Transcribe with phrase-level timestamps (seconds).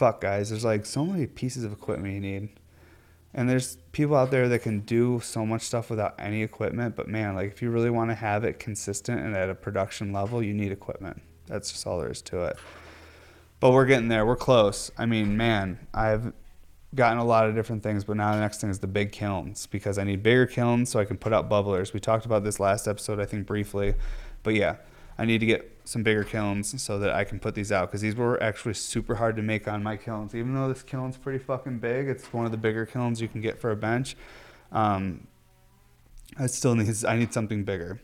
[0.00, 2.48] fuck, guys, there's like so many pieces of equipment you need.
[3.34, 7.06] And there's people out there that can do so much stuff without any equipment, but
[7.06, 10.42] man, like if you really want to have it consistent and at a production level,
[10.42, 11.20] you need equipment.
[11.48, 12.56] That's just all there is to it.
[13.60, 14.24] But we're getting there.
[14.24, 14.90] We're close.
[14.96, 16.32] I mean, man, I've
[16.94, 19.66] gotten a lot of different things, but now the next thing is the big kilns
[19.66, 21.92] because I need bigger kilns so I can put out bubblers.
[21.92, 23.96] We talked about this last episode, I think, briefly.
[24.42, 24.76] But yeah,
[25.18, 28.00] I need to get some bigger kilns so that I can put these out because
[28.00, 30.36] these were actually super hard to make on my kilns.
[30.36, 33.40] Even though this kiln's pretty fucking big, it's one of the bigger kilns you can
[33.40, 34.16] get for a bench.
[34.70, 35.26] Um,
[36.38, 38.00] I still need I need something bigger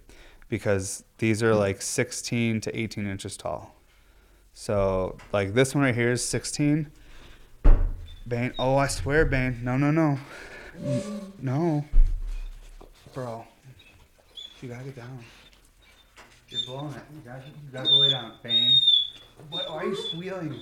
[0.48, 3.76] because these are like 16 to 18 inches tall.
[4.52, 6.90] So like this one right here is 16.
[8.26, 10.18] Bane, oh I swear, Bane, no, no, no,
[11.40, 11.84] no,
[13.14, 13.46] bro,
[14.60, 15.24] you gotta get down.
[16.56, 17.02] You're blowing it.
[17.12, 18.80] You gotta, you gotta lay down, Bane.
[19.50, 19.68] What?
[19.68, 20.58] Are you squealing?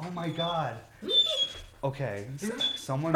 [0.00, 0.76] Oh my god.
[1.82, 2.26] Okay,
[2.76, 3.12] someone.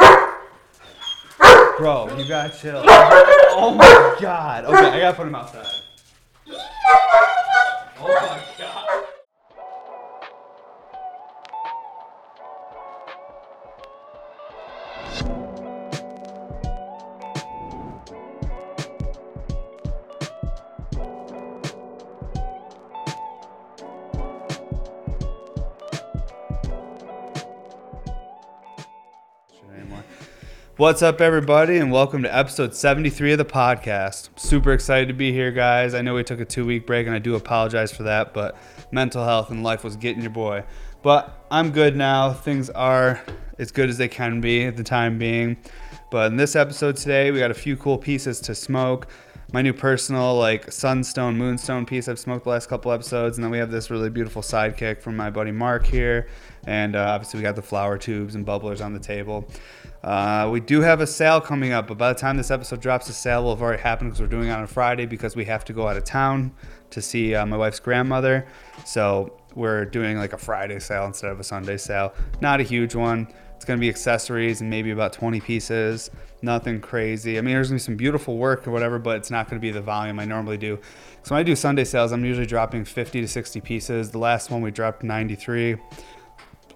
[1.79, 2.83] Bro, you gotta chill.
[2.87, 4.65] Oh my god.
[4.67, 5.67] Okay, I gotta put him outside.
[8.01, 8.48] Oh my
[30.79, 34.29] What's up, everybody, and welcome to episode 73 of the podcast.
[34.39, 35.93] Super excited to be here, guys.
[35.93, 38.57] I know we took a two week break, and I do apologize for that, but
[38.93, 40.63] mental health and life was getting your boy.
[41.03, 42.33] But I'm good now.
[42.33, 43.21] Things are
[43.59, 45.57] as good as they can be at the time being.
[46.13, 49.09] But in this episode today, we got a few cool pieces to smoke.
[49.51, 53.51] My new personal, like sunstone, moonstone piece I've smoked the last couple episodes, and then
[53.51, 56.29] we have this really beautiful sidekick from my buddy Mark here,
[56.67, 59.49] and uh, obviously we got the flower tubes and bubblers on the table.
[60.05, 63.07] Uh, we do have a sale coming up, but by the time this episode drops,
[63.07, 65.47] the sale will have already happened because we're doing it on a Friday because we
[65.47, 66.53] have to go out of town
[66.91, 68.47] to see uh, my wife's grandmother.
[68.85, 72.13] So we're doing like a Friday sale instead of a Sunday sale.
[72.43, 73.27] Not a huge one.
[73.57, 76.11] It's going to be accessories and maybe about 20 pieces.
[76.41, 77.37] Nothing crazy.
[77.37, 79.71] I mean, there's to be some beautiful work or whatever, but it's not to be
[79.71, 80.79] the volume I normally do.
[81.25, 84.11] So when I do Sunday sales, I'm usually dropping 50 to 60 pieces.
[84.13, 85.77] The last one we dropped 93.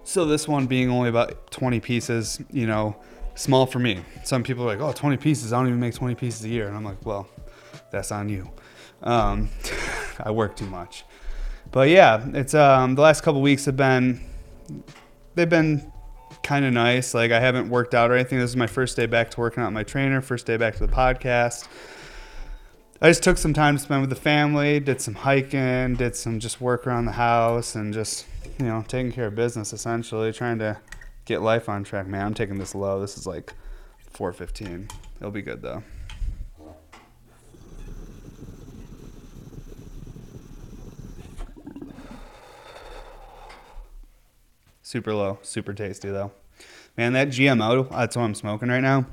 [0.03, 2.97] So this one being only about 20 pieces, you know,
[3.35, 4.01] small for me.
[4.25, 5.53] Some people are like, oh, 20 pieces.
[5.53, 6.67] I don't even make 20 pieces a year.
[6.67, 7.27] And I'm like, well,
[7.89, 8.51] that's on you.
[9.01, 9.49] Um,
[10.19, 11.05] I work too much.
[11.71, 14.19] But yeah, it's um, the last couple weeks have been
[15.35, 15.92] they've been
[16.43, 17.13] kind of nice.
[17.13, 18.39] Like I haven't worked out or anything.
[18.39, 20.21] This is my first day back to working out with my trainer.
[20.21, 21.67] First day back to the podcast.
[23.01, 24.79] I just took some time to spend with the family.
[24.79, 25.95] Did some hiking.
[25.95, 28.25] Did some just work around the house and just
[28.59, 30.31] you know taking care of business essentially.
[30.31, 30.77] Trying to
[31.25, 32.07] get life on track.
[32.07, 32.99] Man, I'm taking this low.
[32.99, 33.53] This is like
[34.13, 34.91] 4:15.
[35.19, 35.83] It'll be good though.
[44.93, 46.31] Super low, super tasty though.
[46.95, 49.07] Man, that GMO, that's what I'm smoking right now.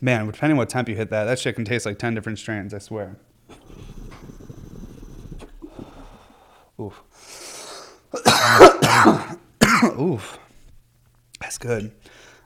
[0.00, 2.38] Man, depending on what temp you hit that, that shit can taste like 10 different
[2.38, 3.18] strains, I swear.
[6.80, 7.02] Oof.
[10.00, 10.38] Oof.
[11.42, 11.92] That's good.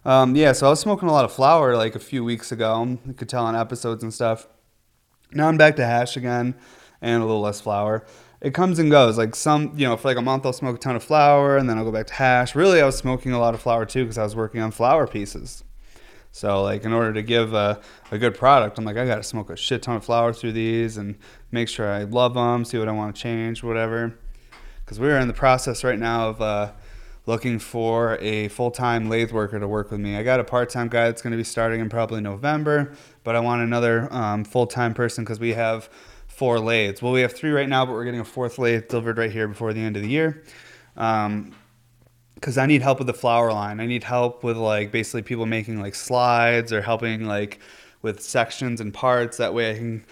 [0.04, 2.98] Um, yeah, so I was smoking a lot of flower like a few weeks ago.
[3.06, 4.48] You could tell on episodes and stuff.
[5.30, 6.56] Now I'm back to hash again
[7.00, 8.04] and a little less flower.
[8.40, 9.18] It comes and goes.
[9.18, 11.68] Like some, you know, for like a month I'll smoke a ton of flower and
[11.68, 12.54] then I'll go back to hash.
[12.54, 15.06] Really, I was smoking a lot of flower too because I was working on flower
[15.06, 15.62] pieces.
[16.32, 17.80] So like in order to give a,
[18.10, 20.52] a good product, I'm like I got to smoke a shit ton of flower through
[20.52, 21.18] these and
[21.50, 24.16] make sure I love them, see what I want to change, whatever.
[24.84, 26.72] Because we're in the process right now of uh,
[27.26, 30.16] looking for a full-time lathe worker to work with me.
[30.16, 33.40] I got a part-time guy that's going to be starting in probably November, but I
[33.40, 35.90] want another um, full-time person because we have
[36.40, 37.02] four lathes.
[37.02, 39.46] Well, we have three right now, but we're getting a fourth lathe delivered right here
[39.46, 40.42] before the end of the year.
[40.96, 41.54] Um,
[42.34, 43.78] because I need help with the flower line.
[43.78, 47.60] I need help with like basically people making like slides or helping like
[48.00, 49.36] with sections and parts.
[49.36, 50.02] That way I can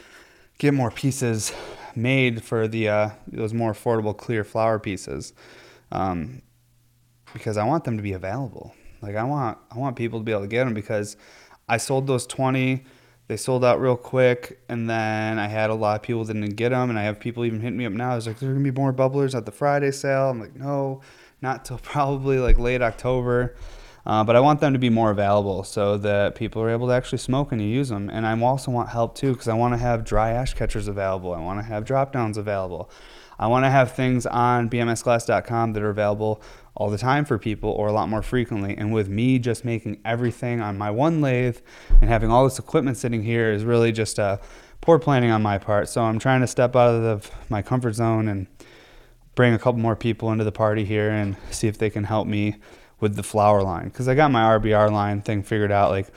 [0.58, 1.54] get more pieces
[1.96, 5.32] made for the uh, those more affordable clear flower pieces.
[5.90, 6.42] Um,
[7.32, 8.74] because I want them to be available.
[9.00, 11.16] Like I want I want people to be able to get them because
[11.70, 12.84] I sold those 20
[13.28, 16.70] they sold out real quick and then I had a lot of people didn't get
[16.70, 18.16] them and I have people even hitting me up now.
[18.16, 20.30] It's like there's to be more bubblers at the Friday sale.
[20.30, 21.02] I'm like, "No,
[21.40, 23.54] not till probably like late October."
[24.06, 26.94] Uh, but I want them to be more available so that people are able to
[26.94, 28.08] actually smoke and use them.
[28.08, 31.34] And I also want help too because I want to have dry ash catchers available.
[31.34, 32.90] I want to have drop downs available.
[33.38, 36.40] I want to have things on bmsglass.com that are available
[36.74, 38.76] all the time for people or a lot more frequently.
[38.76, 41.58] And with me just making everything on my one lathe
[42.00, 44.40] and having all this equipment sitting here is really just a
[44.80, 45.88] poor planning on my part.
[45.88, 48.46] So I'm trying to step out of my comfort zone and
[49.34, 52.26] bring a couple more people into the party here and see if they can help
[52.26, 52.56] me
[53.00, 55.90] with the flower line because I got my RBR line thing figured out.
[55.90, 56.08] Like,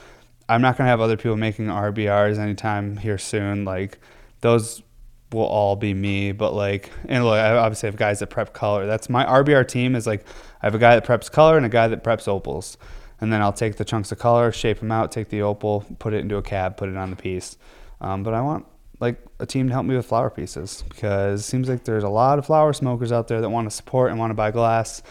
[0.48, 3.64] I'm not gonna have other people making RBRs anytime here soon.
[3.64, 3.98] Like,
[4.40, 4.82] those
[5.32, 6.32] will all be me.
[6.32, 8.86] But like, and look, I obviously have guys that prep color.
[8.86, 9.94] That's my RBR team.
[9.94, 10.24] Is like,
[10.62, 12.78] I have a guy that preps color and a guy that preps opals,
[13.20, 16.14] and then I'll take the chunks of color, shape them out, take the opal, put
[16.14, 17.56] it into a cab, put it on the piece.
[18.00, 18.66] Um, but I want
[19.00, 22.08] like a team to help me with flower pieces because it seems like there's a
[22.08, 25.02] lot of flower smokers out there that want to support and want to buy glass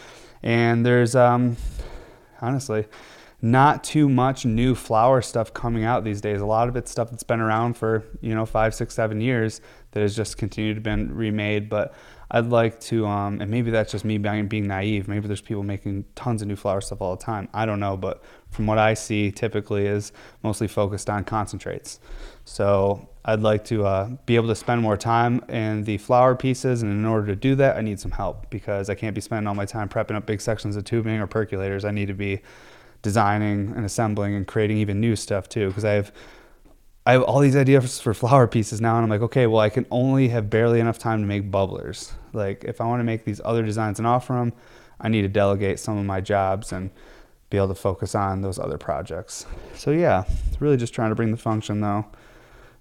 [0.43, 1.57] and there's um,
[2.41, 2.85] honestly
[3.41, 6.41] not too much new flower stuff coming out these days.
[6.41, 9.61] A lot of it's stuff that's been around for you know five, six, seven years
[9.91, 11.69] that has just continued to been remade.
[11.69, 11.93] But
[12.29, 15.07] I'd like to, um, and maybe that's just me being, being naive.
[15.07, 17.49] Maybe there's people making tons of new flower stuff all the time.
[17.53, 21.99] I don't know, but from what I see, typically is mostly focused on concentrates.
[22.45, 26.81] So I'd like to uh, be able to spend more time in the flower pieces,
[26.81, 29.47] and in order to do that, I need some help because I can't be spending
[29.47, 31.83] all my time prepping up big sections of tubing or percolators.
[31.83, 32.41] I need to be
[33.01, 36.11] designing and assembling and creating even new stuff too because I have
[37.05, 39.69] I have all these ideas for flower pieces now, and I'm like, okay, well, I
[39.69, 42.11] can only have barely enough time to make bubblers.
[42.31, 44.53] Like, if I want to make these other designs and offer them,
[44.99, 46.91] I need to delegate some of my jobs and
[47.49, 49.45] be able to focus on those other projects.
[49.75, 50.23] So yeah,
[50.59, 52.05] really just trying to bring the function though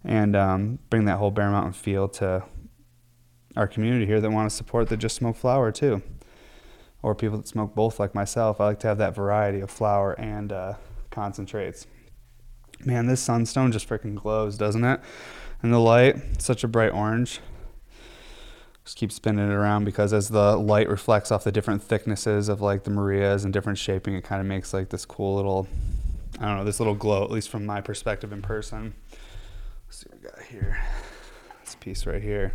[0.05, 2.45] and um, bring that whole Bear Mountain feel to
[3.57, 6.03] our community here that want to support the just smoke flower too,
[7.03, 8.61] or people that smoke both like myself.
[8.61, 10.75] I like to have that variety of flower and uh,
[11.11, 11.87] concentrates.
[12.85, 15.01] Man, this sunstone just freaking glows, doesn't it?
[15.63, 17.41] And the light, such a bright orange.
[18.85, 22.63] Just keep spinning it around because as the light reflects off the different thicknesses of
[22.63, 25.69] like the Marias and different shaping, it kind of makes like this cool little,
[26.41, 28.95] I don't know, this little glow, at least from my perspective in person.
[29.87, 30.83] Let's see what we got here.
[31.63, 32.55] This piece right here.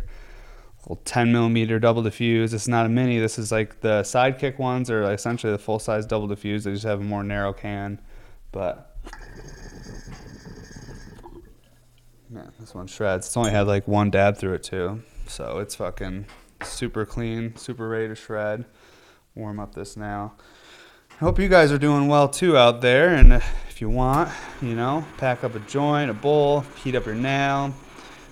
[0.80, 2.52] Little 10 millimeter double diffuse.
[2.52, 3.18] Is not a mini.
[3.18, 6.64] This is like the sidekick ones are essentially the full size double diffuse.
[6.64, 8.00] They just have a more narrow can.
[8.52, 8.95] But
[12.36, 13.26] man, this one shreds.
[13.26, 15.02] It's only had like one dab through it too.
[15.26, 16.26] So it's fucking
[16.62, 18.66] super clean, super ready to shred.
[19.34, 20.34] Warm up this now.
[21.10, 23.14] I hope you guys are doing well too out there.
[23.14, 24.30] And if you want,
[24.60, 27.74] you know, pack up a joint, a bowl, heat up your nail,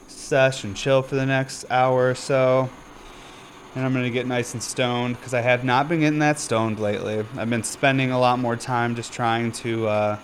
[0.06, 2.68] sesh and chill for the next hour or so.
[3.74, 6.78] And I'm to get nice and stoned because I have not been getting that stoned
[6.78, 7.24] lately.
[7.36, 10.18] I've been spending a lot more time just trying to uh,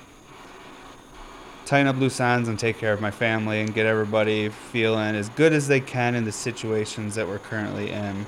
[1.70, 5.28] tighten up loose ends and take care of my family and get everybody feeling as
[5.28, 8.26] good as they can in the situations that we're currently in.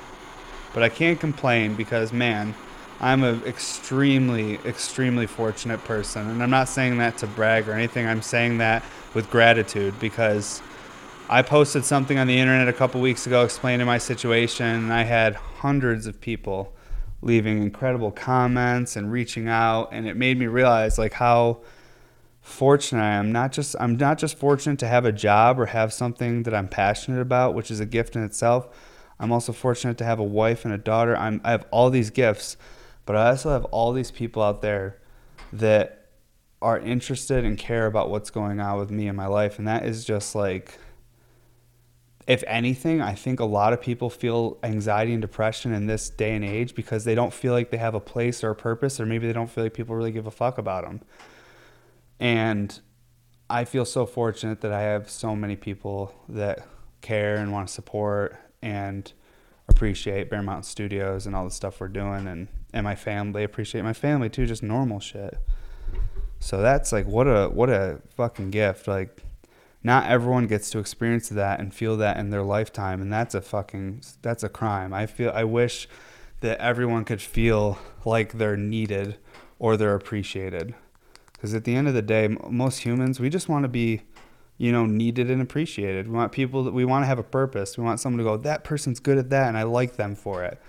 [0.72, 2.54] But I can't complain because, man,
[3.00, 6.30] I'm an extremely, extremely fortunate person.
[6.30, 8.06] And I'm not saying that to brag or anything.
[8.06, 10.62] I'm saying that with gratitude because
[11.28, 15.02] I posted something on the internet a couple weeks ago explaining my situation, and I
[15.02, 16.72] had hundreds of people
[17.22, 21.58] leaving incredible comments and reaching out, and it made me realize like how
[22.42, 23.32] fortunate I am.
[23.32, 26.68] Not just I'm not just fortunate to have a job or have something that I'm
[26.68, 28.68] passionate about, which is a gift in itself.
[29.18, 31.16] I'm also fortunate to have a wife and a daughter.
[31.16, 32.56] I'm I have all these gifts
[33.04, 34.98] but I also have all these people out there
[35.52, 36.06] that
[36.60, 39.58] are interested and care about what's going on with me in my life.
[39.58, 40.78] And that is just like,
[42.28, 46.36] if anything, I think a lot of people feel anxiety and depression in this day
[46.36, 49.06] and age because they don't feel like they have a place or a purpose, or
[49.06, 51.00] maybe they don't feel like people really give a fuck about them.
[52.20, 52.80] And
[53.50, 56.66] I feel so fortunate that I have so many people that
[57.02, 59.12] care and want to support and
[59.68, 63.82] appreciate Bear Mountain Studios and all the stuff we're doing and and my family appreciate
[63.82, 65.36] my family too just normal shit.
[66.40, 68.88] So that's like what a what a fucking gift.
[68.88, 69.22] Like
[69.82, 73.42] not everyone gets to experience that and feel that in their lifetime and that's a
[73.42, 74.94] fucking that's a crime.
[74.94, 75.88] I feel i wish
[76.40, 79.16] that everyone could feel like they're needed
[79.58, 80.74] or they're appreciated
[81.42, 84.02] because at the end of the day most humans we just want to be
[84.62, 86.06] you know, needed and appreciated.
[86.06, 87.76] We want people that we want to have a purpose.
[87.76, 90.44] We want someone to go, that person's good at that, and I like them for
[90.44, 90.62] it.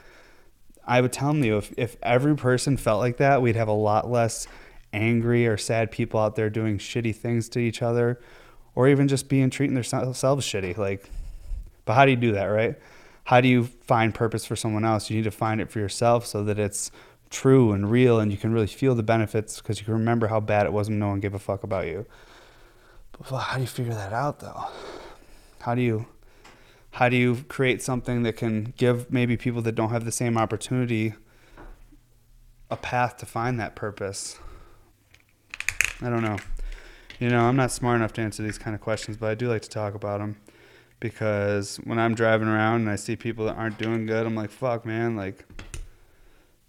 [0.83, 4.09] I would tell you if if every person felt like that, we'd have a lot
[4.09, 4.47] less
[4.91, 8.19] angry or sad people out there doing shitty things to each other,
[8.73, 10.75] or even just being treating themselves shitty.
[10.75, 11.07] Like,
[11.85, 12.75] but how do you do that, right?
[13.25, 15.11] How do you find purpose for someone else?
[15.11, 16.91] You need to find it for yourself so that it's
[17.33, 20.39] true and real, and you can really feel the benefits because you can remember how
[20.39, 22.05] bad it was when no one gave a fuck about you.
[23.11, 24.67] But how do you figure that out, though?
[25.61, 26.05] How do you
[26.91, 30.37] how do you create something that can give maybe people that don't have the same
[30.37, 31.15] opportunity
[32.69, 34.37] a path to find that purpose?
[36.01, 36.37] I don't know.
[37.19, 39.47] You know, I'm not smart enough to answer these kind of questions, but I do
[39.47, 40.37] like to talk about them
[40.99, 44.51] because when I'm driving around and I see people that aren't doing good, I'm like,
[44.51, 45.45] fuck, man, like,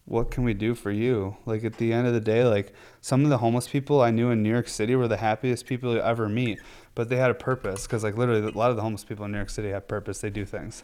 [0.07, 1.37] what can we do for you?
[1.47, 4.31] Like, at the end of the day, like, some of the homeless people I knew
[4.31, 6.61] in New York City were the happiest people you ever meet,
[6.95, 9.33] but they had a purpose because, like, literally, a lot of the homeless people in
[9.33, 10.21] New York City have purpose.
[10.21, 10.83] They do things.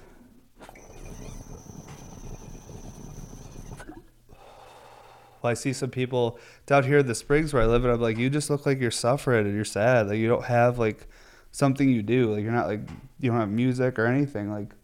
[5.43, 8.01] Well, I see some people down here in the Springs where I live, and I'm
[8.01, 10.09] like, you just look like you're suffering and you're sad.
[10.09, 11.07] Like you don't have like
[11.51, 12.35] something you do.
[12.35, 12.81] Like you're not like
[13.21, 14.51] you don't have music or anything.
[14.51, 14.75] Like,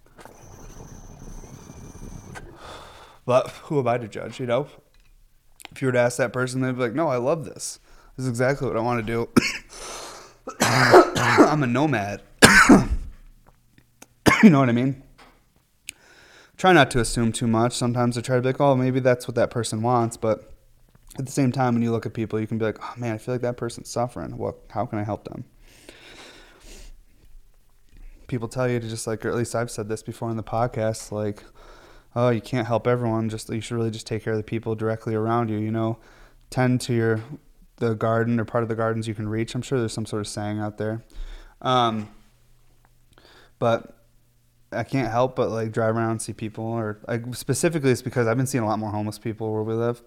[3.26, 4.40] but who am I to judge?
[4.40, 4.68] You know,
[5.70, 7.78] if you were to ask that person, they'd be like, no, I love this.
[8.16, 9.28] This is exactly what I want to do.
[10.60, 12.22] I'm a nomad.
[14.42, 15.02] you know what I mean?
[16.56, 17.72] try not to assume too much.
[17.74, 20.52] Sometimes I try to be like, oh, maybe that's what that person wants, but
[21.18, 23.14] at the same time, when you look at people, you can be like, oh man,
[23.14, 24.36] I feel like that person's suffering.
[24.36, 24.56] What?
[24.70, 25.44] How can I help them?
[28.26, 30.42] People tell you to just like, or at least I've said this before in the
[30.42, 31.42] podcast, like,
[32.16, 33.28] oh, you can't help everyone.
[33.28, 35.58] Just you should really just take care of the people directly around you.
[35.58, 35.98] You know,
[36.50, 37.20] tend to your
[37.76, 39.54] the garden or part of the gardens you can reach.
[39.54, 41.04] I'm sure there's some sort of saying out there.
[41.60, 42.08] Um,
[43.58, 43.96] but
[44.72, 48.26] I can't help but like drive around and see people, or like specifically it's because
[48.26, 50.02] I've been seeing a lot more homeless people where we live.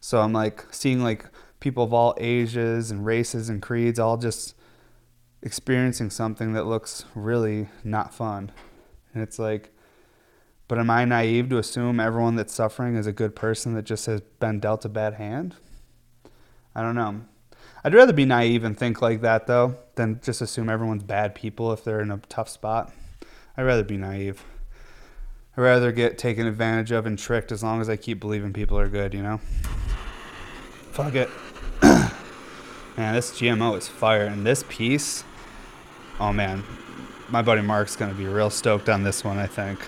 [0.00, 1.26] So I'm like seeing like
[1.58, 4.54] people of all ages and races and creeds all just
[5.42, 8.52] experiencing something that looks really not fun.
[9.12, 9.72] And it's like,
[10.68, 14.04] but am I naive to assume everyone that's suffering is a good person that just
[14.06, 15.56] has been dealt a bad hand?
[16.74, 17.22] I don't know.
[17.82, 21.72] I'd rather be naive and think like that though than just assume everyone's bad people
[21.72, 22.92] if they're in a tough spot.
[23.56, 24.44] I'd rather be naive.
[25.56, 28.78] I'd rather get taken advantage of and tricked as long as I keep believing people
[28.78, 29.38] are good, you know?
[30.92, 31.30] Fuck it.
[31.82, 34.26] man, this GMO is fire.
[34.26, 35.24] And this piece,
[36.20, 36.62] oh man,
[37.28, 39.80] my buddy Mark's to be real stoked on this one, I think.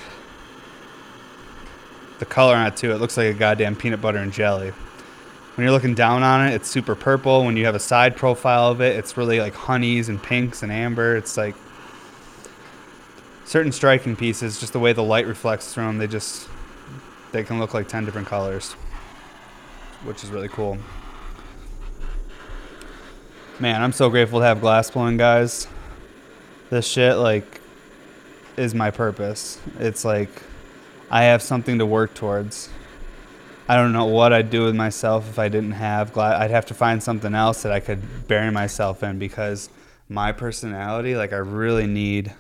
[2.21, 4.71] The color on it, too, it looks like a goddamn peanut butter and jelly.
[5.57, 7.45] When you're looking down on it, it's super purple.
[7.45, 10.71] When you have a side profile of it, it's really like honeys and pinks and
[10.71, 11.17] amber.
[11.17, 11.57] It's like
[13.51, 16.49] certain striking pieces, just the way the light reflects through them, they just
[17.33, 18.73] they can look like 10 different colors,
[20.05, 20.79] which is really cool.
[23.59, 25.67] Man, I'm so grateful to have glass blowing, guys.
[26.71, 27.61] This shit like
[28.57, 29.59] is my purpose.
[29.79, 30.31] It's like
[31.11, 32.69] I have something to work towards.
[33.69, 36.17] I don't know what I'd do with myself if I didn't have.
[36.17, 39.71] I'd have to find something else that I could bury myself in because
[40.09, 42.33] my personality, like I really need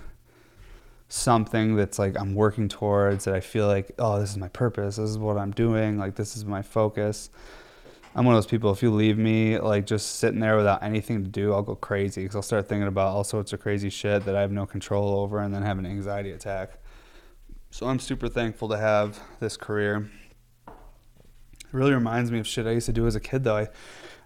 [1.08, 4.96] something that's like I'm working towards that I feel like, oh, this is my purpose.
[4.96, 5.98] This is what I'm doing.
[5.98, 7.30] Like, this is my focus.
[8.14, 11.22] I'm one of those people, if you leave me like just sitting there without anything
[11.22, 14.24] to do, I'll go crazy because I'll start thinking about all sorts of crazy shit
[14.24, 16.79] that I have no control over and then have an anxiety attack.
[17.70, 20.10] So I'm super thankful to have this career.
[20.66, 20.74] It
[21.72, 23.56] really reminds me of shit I used to do as a kid, though.
[23.56, 23.68] I,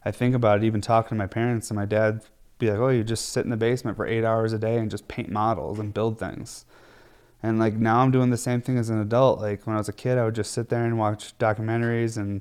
[0.04, 2.22] I think about it, even talking to my parents, and my dad
[2.58, 4.90] be like, oh, you just sit in the basement for eight hours a day and
[4.90, 6.64] just paint models and build things.
[7.42, 9.40] And like now I'm doing the same thing as an adult.
[9.40, 12.40] Like when I was a kid, I would just sit there and watch documentaries and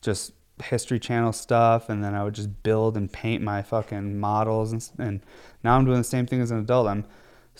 [0.00, 4.72] just history channel stuff and then I would just build and paint my fucking models
[4.72, 5.20] and, and
[5.62, 6.88] now I'm doing the same thing as an adult.
[6.88, 7.06] I'm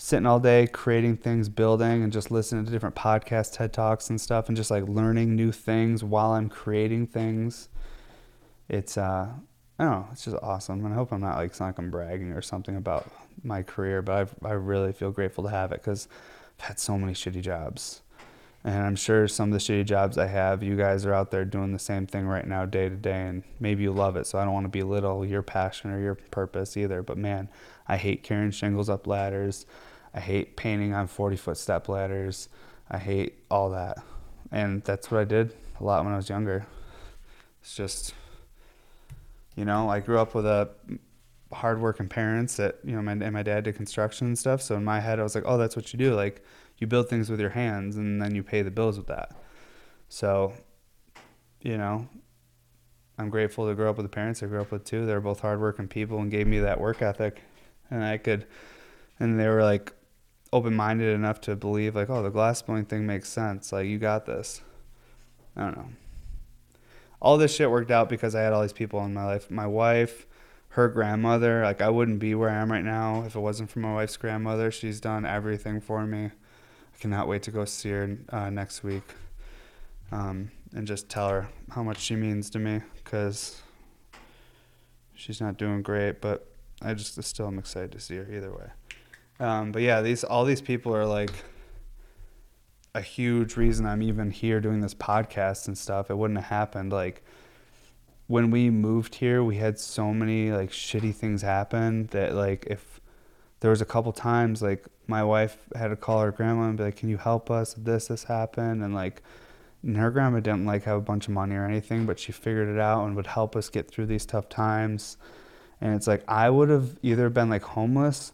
[0.01, 4.19] sitting all day creating things, building and just listening to different podcasts, TED Talks and
[4.19, 7.69] stuff and just like learning new things while I'm creating things.
[8.67, 9.27] It's uh
[9.77, 10.83] I don't know, it's just awesome.
[10.83, 13.11] And I hope I'm not like, it's not like I'm bragging or something about
[13.43, 16.07] my career, but I've, I really feel grateful to have it because
[16.59, 18.01] I've had so many shitty jobs.
[18.63, 21.45] And I'm sure some of the shitty jobs I have, you guys are out there
[21.45, 24.25] doing the same thing right now, day to day, and maybe you love it.
[24.25, 27.01] So I don't want to belittle your passion or your purpose either.
[27.01, 27.49] But man,
[27.87, 29.65] I hate carrying shingles up ladders.
[30.13, 32.49] I hate painting on 40 foot step ladders.
[32.89, 33.97] I hate all that.
[34.51, 36.65] And that's what I did a lot when I was younger.
[37.61, 38.13] It's just,
[39.55, 40.69] you know, I grew up with a
[41.53, 44.61] hardworking parents that you know my and my dad did construction and stuff.
[44.61, 46.13] So in my head, I was like, oh, that's what you do.
[46.15, 46.43] Like
[46.77, 49.35] you build things with your hands, and then you pay the bills with that.
[50.09, 50.53] So,
[51.61, 52.07] you know,
[53.17, 55.05] I'm grateful to grow up with the parents I grew up with too.
[55.05, 57.41] They're both hardworking people and gave me that work ethic,
[57.89, 58.45] and I could,
[59.19, 59.93] and they were like
[60.53, 63.71] open minded enough to believe like, oh, the glass blowing thing makes sense.
[63.71, 64.61] Like you got this.
[65.55, 65.89] I don't know.
[67.21, 69.51] All this shit worked out because I had all these people in my life.
[69.51, 70.25] My wife,
[70.69, 71.63] her grandmother.
[71.63, 74.17] Like I wouldn't be where I am right now if it wasn't for my wife's
[74.17, 74.71] grandmother.
[74.71, 76.25] She's done everything for me.
[76.25, 79.03] I cannot wait to go see her uh, next week
[80.11, 83.61] um, and just tell her how much she means to me because
[85.15, 86.47] she's not doing great, but
[86.81, 88.71] I just still am excited to see her either way.
[89.41, 91.31] Um, but yeah, these all these people are like
[92.93, 96.11] a huge reason I'm even here doing this podcast and stuff.
[96.11, 97.23] It wouldn't have happened like
[98.27, 103.01] when we moved here, we had so many like shitty things happen that like if
[103.61, 106.83] there was a couple times like my wife had to call her grandma and be
[106.83, 107.73] like, "Can you help us?
[107.73, 109.21] This this happened," and like.
[109.83, 112.69] And her grandma didn't like have a bunch of money or anything, but she figured
[112.69, 115.17] it out and would help us get through these tough times.
[115.81, 118.31] And it's like I would have either been like homeless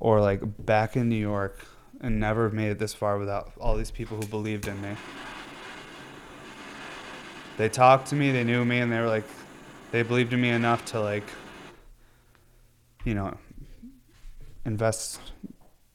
[0.00, 1.64] or like back in New York
[2.00, 4.96] and never made it this far without all these people who believed in me.
[7.58, 9.24] They talked to me, they knew me, and they were like,
[9.92, 11.24] they believed in me enough to like,
[13.04, 13.36] you know,
[14.64, 15.20] invest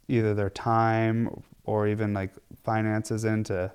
[0.08, 2.32] either their time or even like
[2.64, 3.72] finances into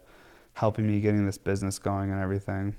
[0.52, 2.76] helping me getting this business going and everything.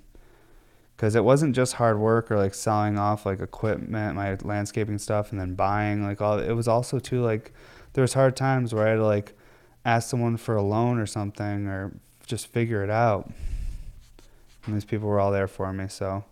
[1.01, 5.31] Because it wasn't just hard work or like selling off like equipment, my landscaping stuff,
[5.31, 6.37] and then buying like all.
[6.37, 7.53] It was also too like
[7.93, 9.33] there was hard times where I had to like
[9.83, 13.31] ask someone for a loan or something or just figure it out.
[14.67, 16.23] And these people were all there for me, so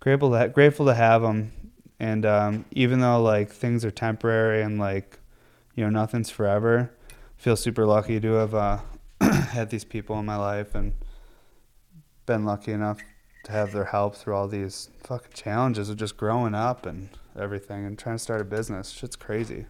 [0.00, 1.52] grateful to grateful to have them.
[2.00, 5.20] And um, even though like things are temporary and like
[5.76, 6.90] you know nothing's forever,
[7.38, 8.78] I feel super lucky to have uh,
[9.20, 10.94] had these people in my life and
[12.26, 12.98] been lucky enough
[13.48, 17.86] to have their help through all these fucking challenges of just growing up and everything
[17.86, 18.90] and trying to start a business.
[18.90, 19.64] Shit's crazy.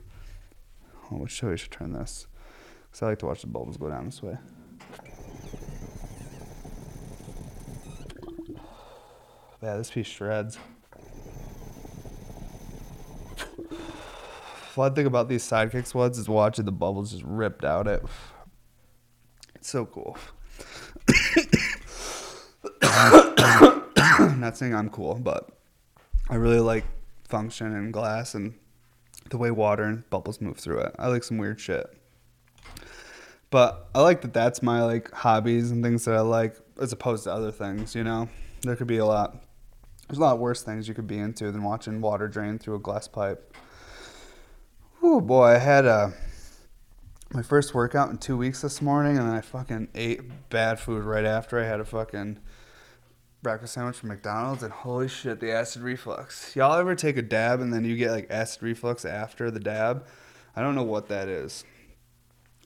[1.10, 2.26] Oh, which show we should turn this?
[2.90, 4.36] Because I like to watch the bubbles go down this way.
[9.62, 10.58] Yeah, this piece shreds.
[14.74, 18.04] One thing about these sidekicks ones is watching the bubbles just ripped out it.
[19.54, 20.16] It's so cool.
[24.36, 25.50] Not saying I'm cool, but
[26.28, 26.84] I really like
[27.28, 28.54] function and glass and
[29.30, 30.94] the way water and bubbles move through it.
[30.98, 31.86] I like some weird shit.
[33.50, 37.24] But I like that that's my like hobbies and things that I like as opposed
[37.24, 38.28] to other things, you know?
[38.62, 39.36] There could be a lot
[40.08, 42.80] there's a lot worse things you could be into than watching water drain through a
[42.80, 43.54] glass pipe.
[45.02, 46.12] Oh boy, I had a
[47.30, 51.04] my first workout in two weeks this morning, and then I fucking ate bad food
[51.04, 51.60] right after.
[51.60, 52.38] I had a fucking
[53.42, 56.54] breakfast sandwich from McDonald's, and holy shit, the acid reflux.
[56.56, 60.06] Y'all ever take a dab and then you get like acid reflux after the dab?
[60.56, 61.64] I don't know what that is.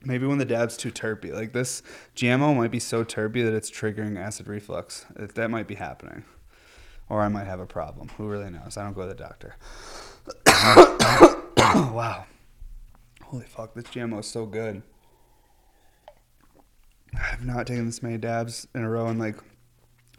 [0.05, 1.33] Maybe when the dab's too terpy.
[1.33, 1.83] Like this
[2.17, 5.07] GMO might be so terpy that it's triggering acid reflux.
[5.15, 6.25] That might be happening
[7.13, 8.09] or I might have a problem.
[8.17, 8.79] Who really knows?
[8.79, 9.57] I don't go to the doctor.
[11.93, 12.25] wow.
[13.25, 14.83] Holy fuck, this GMO is so good.
[17.15, 19.37] I've not taken this many dabs in a row in like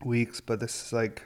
[0.05, 1.23] weeks, but this is like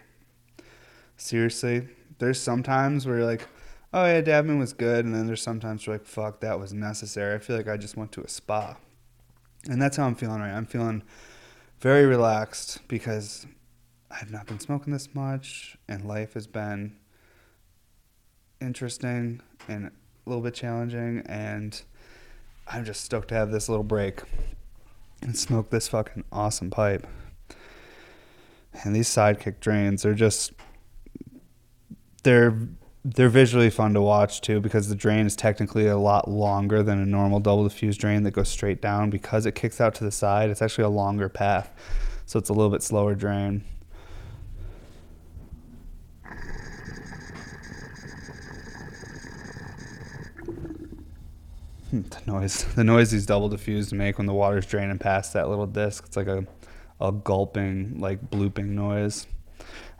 [1.17, 1.87] seriously.
[2.19, 3.47] There's sometimes where you're like,
[3.93, 6.73] oh yeah, dabbing was good, and then there's sometimes where you're like, fuck, that was
[6.73, 7.35] necessary.
[7.35, 8.77] I feel like I just went to a spa,
[9.69, 10.51] and that's how I'm feeling right.
[10.51, 11.03] I'm feeling
[11.79, 13.45] very relaxed because
[14.09, 16.95] I've not been smoking this much, and life has been
[18.59, 19.91] interesting and a
[20.25, 21.81] little bit challenging, and
[22.67, 24.21] I'm just stoked to have this little break
[25.21, 27.07] and smoke this fucking awesome pipe.
[28.83, 30.53] And these sidekick drains are just
[32.23, 32.57] they're
[33.15, 36.99] they're visually fun to watch too because the drain is technically a lot longer than
[36.99, 40.11] a normal double diffuse drain that goes straight down because it kicks out to the
[40.11, 40.49] side.
[40.49, 41.71] It's actually a longer path,
[42.25, 43.63] so it's a little bit slower drain.
[51.91, 55.47] Hmm, the noise the noise these double diffused make when the water's draining past that
[55.47, 56.45] little disc it's like a,
[56.99, 59.27] a gulping like blooping noise.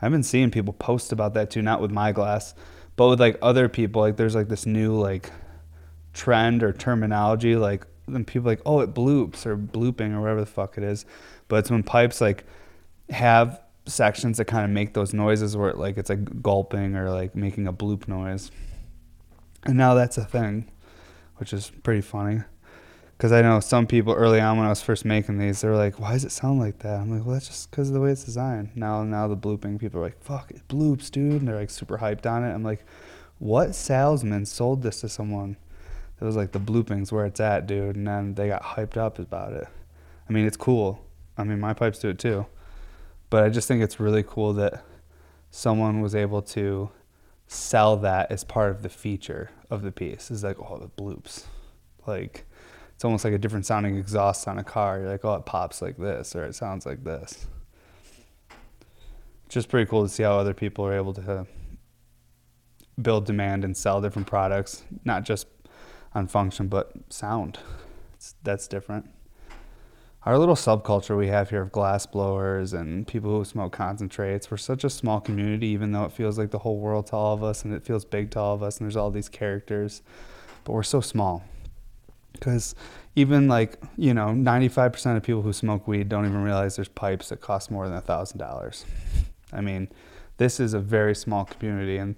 [0.02, 2.54] I've been seeing people post about that too not with my glass
[2.96, 4.02] but with like other people.
[4.02, 5.32] Like there's like this new like
[6.14, 10.46] trend or terminology like then people like oh it bloops or blooping or whatever the
[10.46, 11.06] fuck it is.
[11.48, 12.44] But it's when pipes like
[13.10, 17.10] have sections that kind of make those noises where it, like it's like gulping or
[17.10, 18.52] like making a bloop noise.
[19.64, 20.70] And now that's a thing
[21.38, 22.42] which is pretty funny.
[23.18, 25.76] Because I know some people early on when I was first making these, they were
[25.76, 28.00] like, "Why does it sound like that?" I'm like, "Well, that's just because of the
[28.00, 31.48] way it's designed." Now, now the blooping people are like, "Fuck, it bloops, dude," and
[31.48, 32.54] they're like super hyped on it.
[32.54, 32.86] I'm like,
[33.40, 35.58] "What salesman sold this to someone?"
[36.22, 39.18] It was like the blooping's where it's at, dude, and then they got hyped up
[39.18, 39.68] about it.
[40.30, 41.04] I mean, it's cool.
[41.38, 42.46] I mean, my pipes do it too,
[43.32, 44.84] but I just think it's really cool that
[45.50, 46.92] someone was able to
[47.48, 50.30] sell that as part of the feature of the piece.
[50.30, 51.46] Is like, oh, the bloops.
[52.06, 52.46] Like,
[52.98, 54.98] it's almost like a different sounding exhaust on a car.
[54.98, 57.46] You're like, oh, it pops like this, or it sounds like this.
[59.50, 61.46] Just pretty cool to see how other people are able to
[63.00, 65.46] build demand and sell different products, not just
[66.16, 67.60] on function, but sound.
[68.16, 69.08] It's, that's different.
[70.24, 74.58] Our little subculture we have here of glass blowers and people who smoke concentrates, we're
[74.58, 77.44] such a small community, even though it feels like the whole world to all of
[77.44, 80.02] us and it feels big to all of us, and there's all these characters,
[80.64, 81.44] but we're so small.
[82.38, 82.76] Because
[83.16, 87.30] even like, you know, 95% of people who smoke weed don't even realize there's pipes
[87.30, 88.86] that cost more than a $1,000.
[89.54, 89.90] I mean,
[90.38, 92.16] this is a very small community, and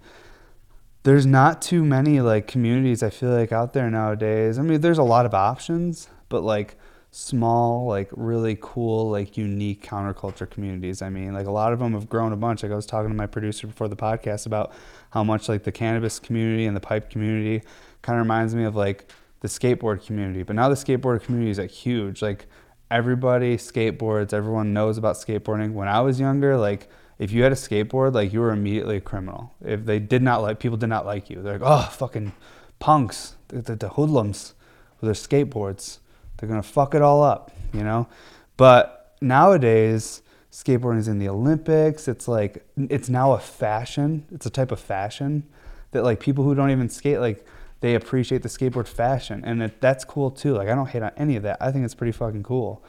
[1.03, 4.60] there's not too many like communities I feel like out there nowadays.
[4.60, 6.75] I mean, there's a lot of options, but like
[7.12, 11.01] small, like really cool, like unique counterculture communities.
[11.01, 12.62] I mean, like a lot of them have grown a bunch.
[12.63, 14.73] Like I was talking to my producer before the podcast about
[15.12, 17.65] how much like the cannabis community and the pipe community
[18.01, 19.10] kind of reminds me of like
[19.41, 20.43] the skateboard community.
[20.43, 22.21] But now the skateboard community is like huge.
[22.21, 22.47] Like
[22.91, 25.73] everybody skateboards, everyone knows about skateboarding.
[25.73, 29.02] When I was younger, like if you had a skateboard, like you were immediately a
[29.02, 29.54] criminal.
[29.63, 31.41] If they did not like, people did not like you.
[31.41, 32.34] They're like, oh, fucking
[32.80, 34.54] punks, the, the, the hoodlums
[34.99, 35.13] with their
[35.45, 35.99] skateboards.
[36.38, 38.08] They're gonna fuck it all up, you know.
[38.56, 40.21] But nowadays,
[40.52, 42.08] skateboarding is in the Olympics.
[42.08, 44.25] It's like it's now a fashion.
[44.32, 45.43] It's a type of fashion
[45.91, 47.45] that like people who don't even skate like
[47.82, 50.54] they appreciate the skateboard fashion, and it, that's cool too.
[50.56, 51.58] Like I don't hate on any of that.
[51.62, 52.84] I think it's pretty fucking cool.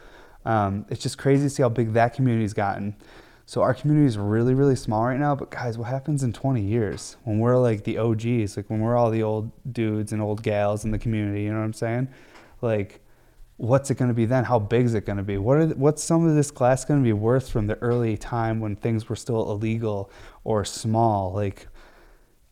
[0.44, 2.96] Um, it's just crazy to see how big that community's gotten.
[3.50, 5.34] So our community is really, really small right now.
[5.34, 8.96] But guys, what happens in 20 years when we're like the OGs, like when we're
[8.96, 11.42] all the old dudes and old gals in the community?
[11.42, 12.08] You know what I'm saying?
[12.62, 13.00] Like,
[13.56, 14.44] what's it going to be then?
[14.44, 15.36] How big is it going to be?
[15.36, 18.60] What are what's some of this class going to be worth from the early time
[18.60, 20.10] when things were still illegal
[20.44, 21.32] or small?
[21.32, 21.66] Like,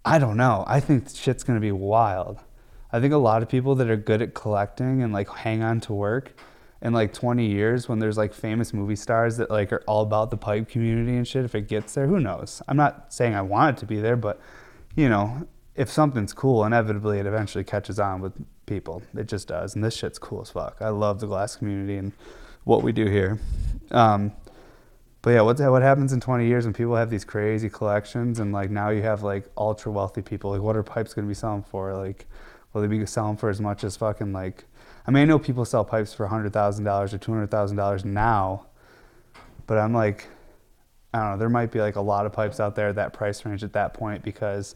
[0.05, 0.65] I don't know.
[0.67, 2.39] I think shit's to be wild.
[2.93, 5.81] I think a lot of people that are good at collecting and like hang on
[5.81, 6.35] to work
[6.81, 10.31] in like 20 years when there's like famous movie stars that like are all about
[10.31, 13.43] the pipe community and shit if it gets there who knows i'm not saying i
[13.43, 14.41] want it to be there but
[14.95, 18.33] you know if something's cool inevitably it eventually catches on with
[18.67, 21.97] people it just does and this shit's cool as fuck i love the glass community
[21.97, 22.13] and
[22.65, 23.41] what we do here
[23.91, 24.33] um,
[25.29, 28.51] but yeah what, what happens in 20 years when people have these crazy collections and
[28.51, 31.35] like now you have like ultra wealthy people like what are pipes going to be
[31.35, 32.27] selling for like
[32.73, 34.65] will they be selling for as much as fucking like
[35.09, 38.67] I mean, I know people sell pipes for $100,000 or $200,000 now,
[39.67, 40.29] but I'm like,
[41.15, 43.15] I don't know, there might be like a lot of pipes out there at that
[43.15, 44.75] price range at that point because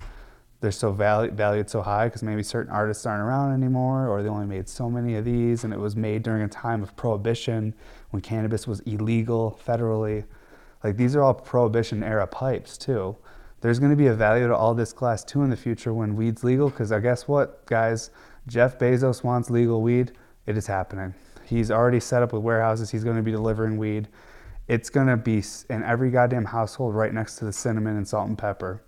[0.62, 4.28] they're so valued, valued so high because maybe certain artists aren't around anymore or they
[4.30, 7.74] only made so many of these and it was made during a time of prohibition
[8.08, 10.24] when cannabis was illegal federally.
[10.82, 13.16] Like these are all prohibition era pipes too.
[13.60, 16.16] There's going to be a value to all this class too in the future when
[16.16, 18.10] weed's legal because I guess what, guys?
[18.48, 20.12] Jeff Bezos wants legal weed.
[20.46, 21.14] It is happening.
[21.46, 22.90] He's already set up with warehouses.
[22.90, 24.08] He's going to be delivering weed.
[24.66, 28.28] It's going to be in every goddamn household right next to the cinnamon and salt
[28.28, 28.82] and pepper.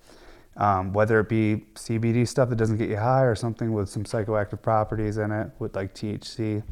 [0.57, 4.05] Um, whether it be CBD stuff that doesn't get you high or something with some
[4.05, 6.63] psychoactive properties in it, with like THC.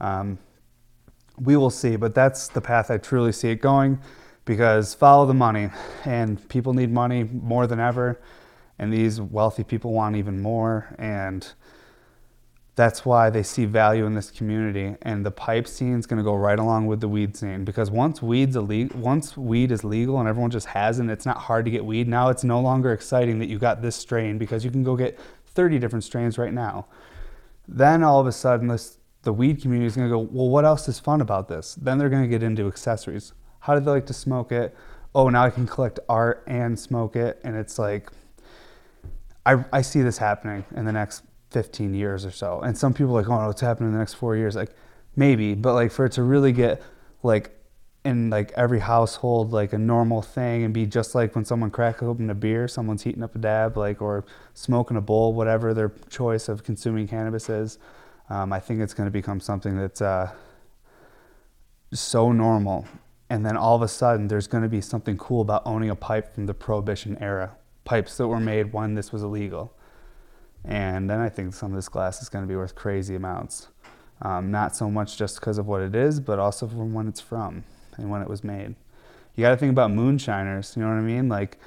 [0.00, 0.38] Um,
[1.38, 3.98] we will see, but that's the path I truly see it going
[4.46, 5.68] because follow the money,
[6.06, 8.18] and people need money more than ever,
[8.78, 10.94] and these wealthy people want even more.
[10.98, 11.46] And
[12.76, 16.22] that's why they see value in this community and the pipe scene is going to
[16.22, 20.20] go right along with the weed scene because once weed's illegal once weed is legal
[20.20, 22.92] and everyone just has it it's not hard to get weed now it's no longer
[22.92, 26.52] exciting that you got this strain because you can go get 30 different strains right
[26.52, 26.86] now
[27.66, 30.66] then all of a sudden this the weed community is going to go well what
[30.66, 33.32] else is fun about this then they're going to get into accessories
[33.66, 34.74] how do they like to smoke it
[35.14, 38.10] oh now i can collect art and smoke it and it's like
[39.46, 42.60] I, I see this happening in the next 15 years or so.
[42.60, 44.56] And some people are like, oh, no, what's happening in the next four years?
[44.56, 44.70] Like,
[45.14, 46.82] maybe, but like for it to really get
[47.22, 47.52] like
[48.04, 52.02] in like every household like a normal thing and be just like when someone cracks
[52.02, 54.24] open a beer, someone's heating up a dab, like or
[54.54, 57.78] smoking a bowl, whatever their choice of consuming cannabis is.
[58.28, 60.32] Um, I think it's going to become something that's uh,
[61.92, 62.86] so normal.
[63.28, 65.96] And then all of a sudden, there's going to be something cool about owning a
[65.96, 69.72] pipe from the Prohibition era, pipes that were made when this was illegal.
[70.64, 73.68] And then I think some of this glass is going to be worth crazy amounts.
[74.22, 77.20] Um, not so much just because of what it is, but also from when it's
[77.20, 77.64] from
[77.96, 78.74] and when it was made.
[79.34, 80.74] You got to think about moonshiners.
[80.76, 81.28] You know what I mean?
[81.28, 81.58] Like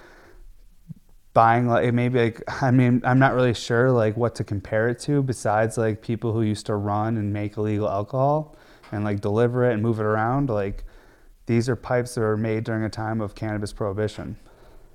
[1.33, 4.99] buying like maybe like I mean I'm not really sure like what to compare it
[5.01, 8.55] to besides like people who used to run and make illegal alcohol
[8.91, 10.49] and like deliver it and move it around.
[10.49, 10.83] Like
[11.49, 14.37] these are pipes that were made during a time of cannabis prohibition.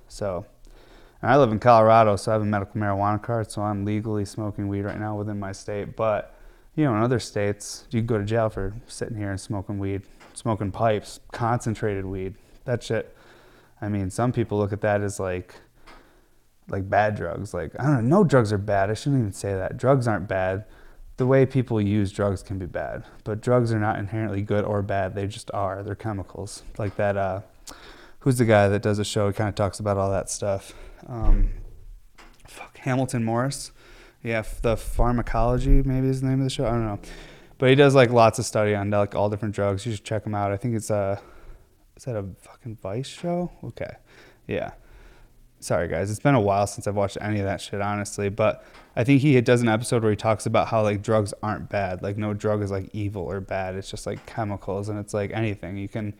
[0.07, 0.45] So
[1.21, 4.69] I live in Colorado, so I have a medical marijuana card, so I'm legally smoking
[4.69, 5.97] weed right now within my state.
[5.97, 6.33] But
[6.75, 10.03] you know, in other states, you go to jail for sitting here and smoking weed,
[10.33, 12.35] smoking pipes, concentrated weed.
[12.63, 13.13] That shit.
[13.81, 15.55] I mean, some people look at that as like,
[16.69, 17.53] like bad drugs.
[17.53, 18.89] Like I don't know, no drugs are bad.
[18.89, 19.75] I shouldn't even say that.
[19.75, 20.63] Drugs aren't bad.
[21.17, 24.81] The way people use drugs can be bad, but drugs are not inherently good or
[24.81, 25.15] bad.
[25.15, 25.81] They just are.
[25.81, 26.63] They're chemicals.
[26.77, 27.15] Like that.
[27.15, 27.41] Uh,
[28.19, 29.27] who's the guy that does a show?
[29.27, 30.73] He kind of talks about all that stuff.
[31.07, 31.51] Um,
[32.47, 33.71] fuck, Hamilton Morris
[34.25, 36.65] yeah, the pharmacology maybe is the name of the show.
[36.65, 36.99] I don't know,
[37.59, 39.85] but he does like lots of study on like all different drugs.
[39.85, 40.51] You should check him out.
[40.51, 41.21] I think it's a
[41.95, 43.51] is that a fucking Vice show?
[43.63, 43.95] Okay,
[44.47, 44.71] yeah.
[45.59, 48.63] Sorry guys, it's been a while since I've watched any of that shit honestly, but
[48.95, 52.01] I think he does an episode where he talks about how like drugs aren't bad.
[52.03, 53.75] Like no drug is like evil or bad.
[53.75, 55.77] It's just like chemicals and it's like anything.
[55.77, 56.13] You can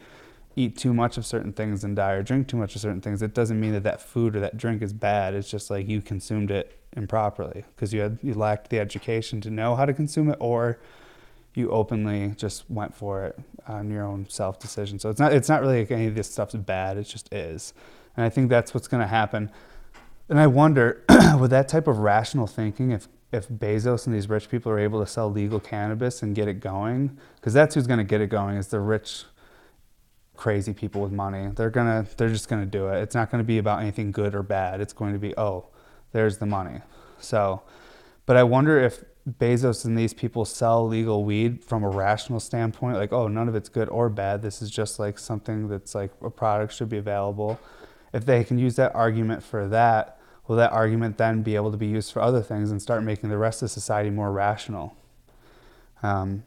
[0.55, 3.21] eat too much of certain things and die or drink too much of certain things.
[3.21, 5.33] It doesn't mean that that food or that drink is bad.
[5.33, 9.49] It's just like you consumed it improperly because you had you lacked the education to
[9.49, 10.79] know how to consume it or
[11.53, 14.99] you openly just went for it on your own self decision.
[14.99, 16.97] So it's not it's not really like any of this stuff's bad.
[16.97, 17.73] It just is,
[18.15, 19.51] and I think that's what's going to happen.
[20.29, 21.03] And I wonder
[21.39, 25.03] with that type of rational thinking, if if Bezos and these rich people are able
[25.03, 28.27] to sell legal cannabis and get it going, because that's who's going to get it
[28.27, 29.25] going is the rich,
[30.37, 31.49] crazy people with money.
[31.53, 33.01] They're gonna they're just going to do it.
[33.01, 34.79] It's not going to be about anything good or bad.
[34.79, 35.67] It's going to be oh
[36.11, 36.79] there's the money.
[37.19, 37.61] So,
[38.25, 42.95] but I wonder if Bezos and these people sell legal weed from a rational standpoint,
[42.95, 44.41] like, oh, none of it's good or bad.
[44.41, 47.59] This is just like something that's like a product should be available.
[48.15, 51.77] If they can use that argument for that, will that argument then be able to
[51.77, 54.95] be used for other things and start making the rest of society more rational?
[56.01, 56.45] Um,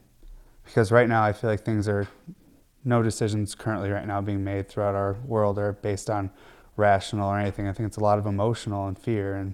[0.65, 2.07] because right now, I feel like things are,
[2.83, 6.31] no decisions currently right now being made throughout our world are based on
[6.75, 7.67] rational or anything.
[7.67, 9.53] I think it's a lot of emotional and fear and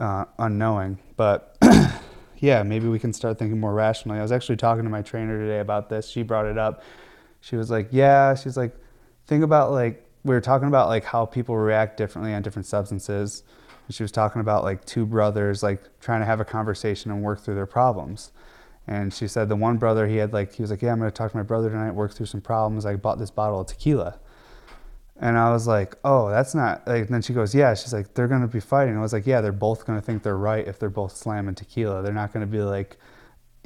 [0.00, 0.98] uh, unknowing.
[1.16, 1.56] But
[2.38, 4.18] yeah, maybe we can start thinking more rationally.
[4.18, 6.08] I was actually talking to my trainer today about this.
[6.08, 6.82] She brought it up.
[7.40, 8.74] She was like, "Yeah," she's like,
[9.26, 13.42] "Think about like we were talking about like how people react differently on different substances."
[13.86, 17.22] And she was talking about like two brothers like trying to have a conversation and
[17.22, 18.32] work through their problems.
[18.86, 21.10] And she said the one brother he had like he was like, "Yeah, I'm going
[21.10, 22.86] to talk to my brother tonight, work through some problems.
[22.86, 24.18] I bought this bottle of tequila."
[25.20, 27.08] And I was like, oh, that's not like.
[27.08, 27.74] Then she goes, yeah.
[27.74, 28.96] She's like, they're gonna be fighting.
[28.96, 32.02] I was like, yeah, they're both gonna think they're right if they're both slamming tequila.
[32.02, 32.98] They're not gonna be like,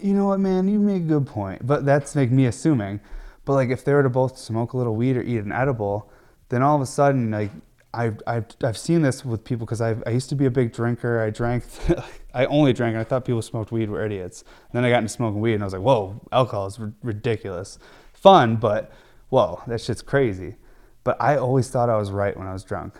[0.00, 1.66] you know what, man, you make a good point.
[1.66, 3.00] But that's like me assuming.
[3.44, 6.10] But like, if they were to both smoke a little weed or eat an edible,
[6.52, 7.50] then all of a sudden, like,
[7.94, 11.22] I've I've I've seen this with people because I used to be a big drinker.
[11.22, 11.64] I drank,
[12.34, 12.92] I only drank.
[12.92, 14.42] And I thought people smoked weed were idiots.
[14.42, 16.92] And then I got into smoking weed, and I was like, whoa, alcohol is r-
[17.02, 17.78] ridiculous,
[18.12, 18.92] fun, but
[19.30, 20.56] whoa, that shit's crazy.
[21.04, 22.94] But I always thought I was right when I was drunk.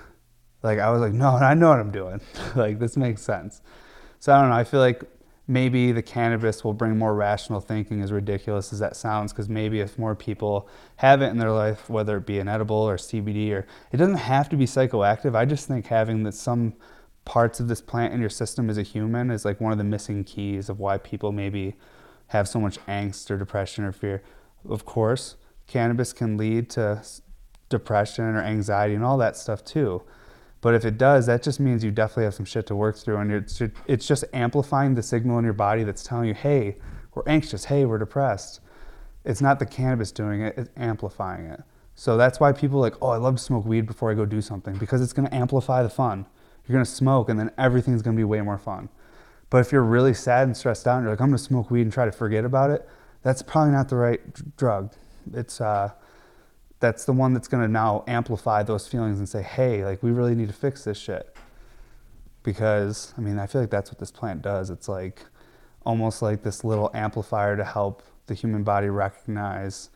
[0.63, 2.23] Like I was like, no, I know what I'm doing.
[2.57, 3.61] like this makes sense.
[4.19, 4.57] So I don't know.
[4.57, 5.05] I feel like
[5.49, 9.81] maybe the cannabis will bring more rational thinking, as ridiculous as that sounds, because maybe
[9.81, 13.53] if more people have it in their life, whether it be an edible or CBD,
[13.53, 15.35] or it doesn't have to be psychoactive.
[15.35, 16.75] I just think having that some
[17.25, 19.85] parts of this plant in your system as a human is like one of the
[19.85, 21.75] missing keys of why people maybe
[22.29, 24.23] have so much angst or depression or fear.
[24.69, 27.03] Of course, cannabis can lead to
[27.69, 30.03] depression or anxiety and all that stuff too.
[30.63, 33.19] But if it does, that just means you definitely have some shit to work through,
[33.19, 36.77] and it's it's just amplifying the signal in your body that's telling you, "Hey,
[37.15, 37.67] we're anxious.
[37.67, 38.61] Hey, we're depressed."
[39.25, 41.63] It's not the cannabis doing it; it's amplifying it.
[41.97, 44.41] So that's why people like, "Oh, I love to smoke weed before I go do
[44.41, 46.27] something," because it's going to amplify the fun.
[46.67, 48.89] You're going to smoke, and then everything's going to be way more fun.
[49.51, 51.73] But if you're really sad and stressed out, and you're like, "I'm going to smoke
[51.73, 52.89] weed and try to forget about it,"
[53.23, 54.93] that's probably not the right drug.
[55.35, 55.91] It's uh,
[56.83, 60.11] that's the one that's going to now amplify those feelings and say, hey, like we
[60.11, 61.35] really need to fix this shit.
[62.43, 64.69] Because, I mean, I feel like that's what this plant does.
[64.69, 65.23] It's like
[65.87, 69.91] almost like this little amplifier to help the human body recognize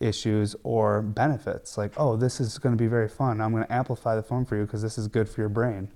[0.00, 1.76] issues or benefits.
[1.76, 3.42] Like, oh, this is going to be very fun.
[3.42, 5.90] I'm going to amplify the fun for you because this is good for your brain.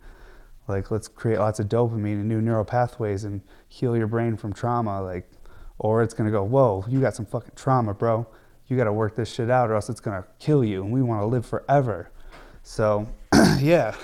[0.68, 4.52] Like, let's create lots of dopamine and new neural pathways and heal your brain from
[4.52, 5.00] trauma.
[5.00, 5.26] Like,
[5.78, 8.26] or it's going to go, whoa, you got some fucking trauma, bro
[8.68, 10.92] you got to work this shit out or else it's going to kill you and
[10.92, 12.10] we want to live forever.
[12.62, 13.08] So,
[13.58, 13.94] yeah.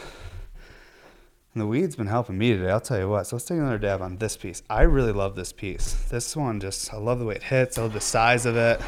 [1.54, 2.70] And the weed's been helping me today.
[2.70, 3.26] I'll tell you what.
[3.26, 4.62] So let's take another dab on this piece.
[4.70, 5.94] I really love this piece.
[6.08, 7.76] This one just, I love the way it hits.
[7.76, 8.80] I love the size of it.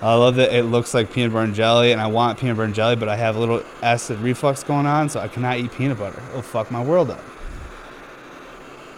[0.00, 2.66] I love that it looks like peanut butter and jelly, and I want peanut butter
[2.66, 5.72] and jelly, but I have a little acid reflux going on, so I cannot eat
[5.72, 6.22] peanut butter.
[6.30, 7.20] It'll fuck my world up.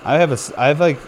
[0.04, 0.98] I have a, I have like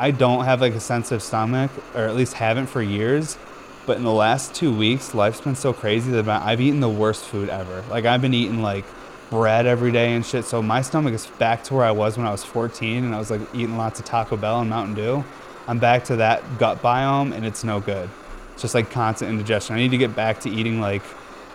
[0.00, 3.36] I don't have like a sensitive stomach, or at least haven't for years.
[3.84, 7.22] But in the last two weeks, life's been so crazy that I've eaten the worst
[7.26, 7.84] food ever.
[7.90, 8.86] Like I've been eating like
[9.28, 10.46] bread every day and shit.
[10.46, 13.18] So my stomach is back to where I was when I was 14 and I
[13.18, 15.22] was like eating lots of Taco Bell and Mountain Dew.
[15.68, 18.08] I'm back to that gut biome and it's no good.
[18.54, 19.76] It's just like constant indigestion.
[19.76, 21.02] I need to get back to eating like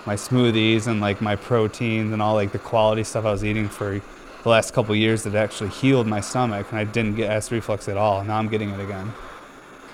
[0.06, 3.70] my smoothies and like my proteins and all like the quality stuff I was eating
[3.70, 4.00] for
[4.46, 7.90] the last couple years that actually healed my stomach and I didn't get acid reflux
[7.90, 8.24] at all.
[8.24, 9.12] Now I'm getting it again.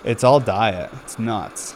[0.03, 0.89] It's all diet.
[1.03, 1.73] It's nuts.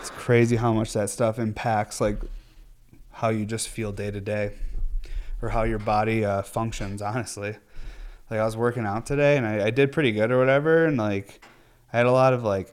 [0.00, 2.18] It's crazy how much that stuff impacts like
[3.12, 4.54] how you just feel day to day
[5.40, 7.54] or how your body uh, functions, honestly.
[8.30, 10.96] Like I was working out today and I, I did pretty good or whatever and
[10.96, 11.40] like
[11.92, 12.72] I had a lot of like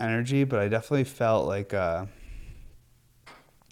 [0.00, 2.06] energy, but I definitely felt like uh,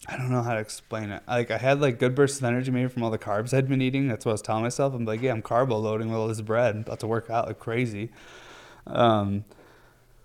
[0.07, 1.23] I don't know how to explain it.
[1.27, 3.81] Like I had like good bursts of energy maybe from all the carbs I'd been
[3.81, 4.09] eating.
[4.09, 4.95] That's what I was telling myself.
[4.95, 6.77] I'm like, yeah, I'm carbo loading with all this bread.
[6.77, 8.11] About to work out like crazy.
[8.87, 9.45] Um,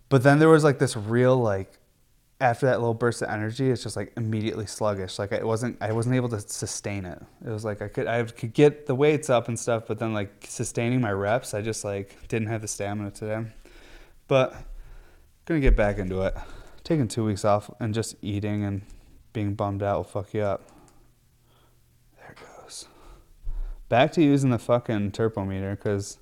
[0.09, 1.79] but then there was like this real like
[2.41, 5.19] after that little burst of energy, it's just like immediately sluggish.
[5.19, 7.21] Like I wasn't I wasn't able to sustain it.
[7.45, 10.13] It was like I could I could get the weights up and stuff, but then
[10.13, 13.45] like sustaining my reps, I just like didn't have the stamina today.
[14.27, 14.55] But
[15.45, 16.35] gonna get back into it.
[16.83, 18.81] Taking two weeks off and just eating and
[19.33, 20.69] being bummed out will fuck you up.
[22.17, 22.87] There it goes.
[23.87, 26.17] Back to using the fucking Terpometer because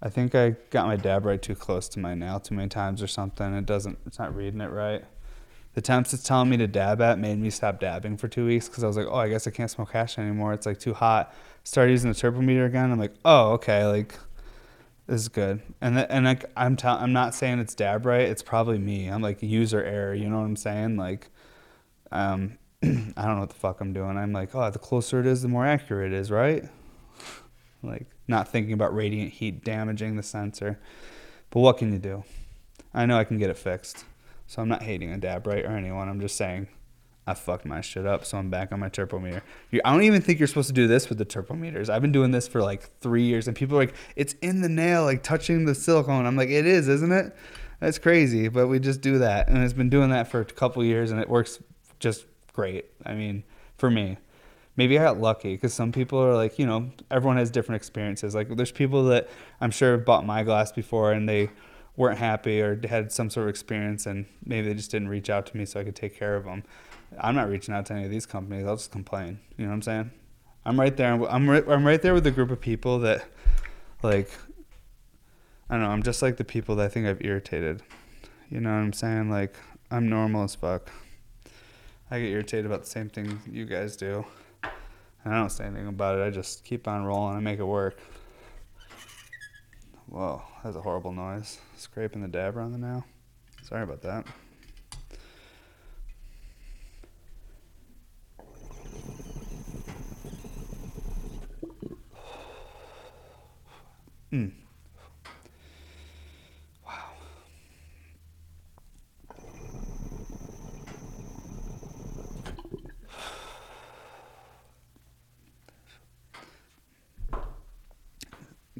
[0.00, 3.02] I think I got my Dab Rite too close to my nail too many times
[3.02, 3.54] or something.
[3.54, 5.04] It doesn't, it's not reading it right.
[5.74, 8.68] The temps it's telling me to dab at made me stop dabbing for two weeks
[8.68, 10.52] because I was like, oh, I guess I can't smoke hash anymore.
[10.52, 11.32] It's like too hot.
[11.62, 12.90] Started using the Terpometer again.
[12.90, 14.18] I'm like, oh, okay, like
[15.06, 15.62] this is good.
[15.80, 18.28] And th- and like I'm t- I'm not saying it's Dab Rite.
[18.28, 19.06] It's probably me.
[19.06, 20.14] I'm like user error.
[20.14, 20.96] You know what I'm saying?
[20.96, 21.28] Like
[22.12, 24.16] um, I don't know what the fuck I'm doing.
[24.16, 26.64] I'm like, oh, the closer it is, the more accurate it is, right?
[27.82, 30.78] like, not thinking about radiant heat damaging the sensor.
[31.50, 32.24] But what can you do?
[32.92, 34.04] I know I can get it fixed.
[34.46, 36.08] So I'm not hating a Dab Rite or anyone.
[36.08, 36.68] I'm just saying
[37.26, 39.42] I fucked my shit up, so I'm back on my Terpometer.
[39.84, 41.90] I don't even think you're supposed to do this with the Terpometers.
[41.90, 44.68] I've been doing this for like three years, and people are like, it's in the
[44.68, 46.24] nail, like touching the silicone.
[46.24, 47.36] I'm like, it is, isn't it?
[47.80, 50.82] That's crazy, but we just do that, and it's been doing that for a couple
[50.82, 51.62] years, and it works
[51.98, 52.86] just great.
[53.04, 53.44] I mean,
[53.76, 54.18] for me,
[54.76, 58.34] maybe I got lucky because some people are like, you know, everyone has different experiences.
[58.34, 59.28] Like, there's people that
[59.60, 61.50] I'm sure bought my glass before and they
[61.96, 65.46] weren't happy or had some sort of experience, and maybe they just didn't reach out
[65.46, 66.62] to me so I could take care of them.
[67.18, 68.66] I'm not reaching out to any of these companies.
[68.66, 69.40] I'll just complain.
[69.56, 70.10] You know what I'm saying?
[70.64, 71.12] I'm right there.
[71.12, 73.24] I'm right, I'm right there with a group of people that,
[74.02, 74.30] like,
[75.68, 75.90] I don't know.
[75.90, 77.82] I'm just like the people that I think I've irritated.
[78.48, 79.28] You know what I'm saying?
[79.28, 79.56] Like,
[79.90, 80.92] I'm normal as fuck.
[82.10, 84.24] I get irritated about the same thing you guys do.
[84.62, 86.22] And I don't say anything about it.
[86.22, 87.98] I just keep on rolling and make it work.
[90.06, 91.58] Whoa, that's a horrible noise.
[91.76, 93.04] Scraping the dab around the nail.
[93.62, 94.26] Sorry about that.
[104.30, 104.48] Hmm.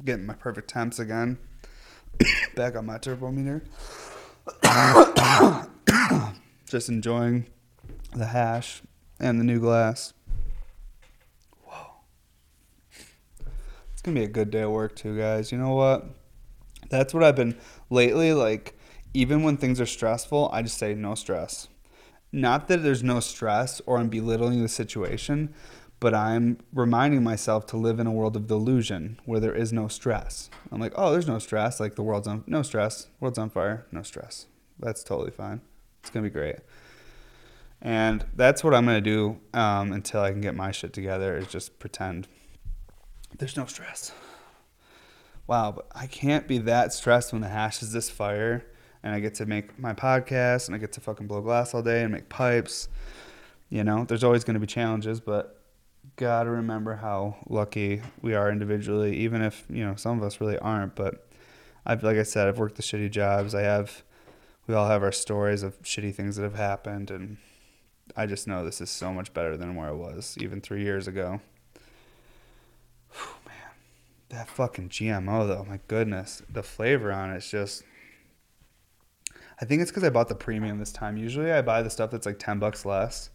[0.03, 1.37] Getting my perfect temps again.
[2.55, 3.63] Back on my Terpometer.
[6.67, 7.47] Just enjoying
[8.13, 8.81] the hash
[9.19, 10.13] and the new glass.
[11.63, 11.87] Whoa.
[13.91, 15.51] It's going to be a good day of work, too, guys.
[15.51, 16.05] You know what?
[16.89, 17.57] That's what I've been
[17.89, 18.33] lately.
[18.33, 18.77] Like,
[19.13, 21.67] even when things are stressful, I just say no stress.
[22.31, 25.53] Not that there's no stress or I'm belittling the situation,
[25.99, 29.87] but I'm reminding myself to live in a world of delusion where there is no
[29.87, 30.49] stress.
[30.71, 31.79] I'm like, oh, there's no stress.
[31.79, 33.07] Like the world's on no stress.
[33.19, 33.85] World's on fire.
[33.91, 34.45] No stress.
[34.79, 35.61] That's totally fine.
[36.01, 36.57] It's gonna be great.
[37.81, 41.37] And that's what I'm gonna do um, until I can get my shit together.
[41.37, 42.27] Is just pretend
[43.37, 44.13] there's no stress.
[45.47, 48.65] Wow, but I can't be that stressed when the hash is this fire,
[49.01, 51.81] and I get to make my podcast, and I get to fucking blow glass all
[51.81, 52.87] day and make pipes.
[53.69, 55.58] You know, there's always gonna be challenges, but
[56.19, 60.41] got to remember how lucky we are individually, even if you know some of us
[60.41, 60.95] really aren't.
[60.95, 61.27] But
[61.85, 63.55] I've, like I said, I've worked the shitty jobs.
[63.55, 64.03] I have,
[64.67, 67.37] we all have our stories of shitty things that have happened, and
[68.17, 71.07] I just know this is so much better than where I was even three years
[71.07, 71.39] ago.
[73.11, 73.71] Whew, man,
[74.29, 77.83] that fucking GMO though, my goodness, the flavor on it's just.
[79.61, 81.17] I think it's because I bought the premium this time.
[81.17, 83.29] Usually, I buy the stuff that's like ten bucks less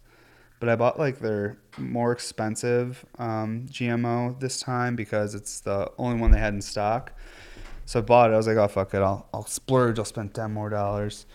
[0.65, 6.19] but I bought like their more expensive um, GMO this time because it's the only
[6.19, 7.13] one they had in stock.
[7.85, 8.33] So I bought it.
[8.33, 9.99] I was like, oh fuck it, I'll I'll splurge.
[9.99, 11.27] I'll spend ten more dollars.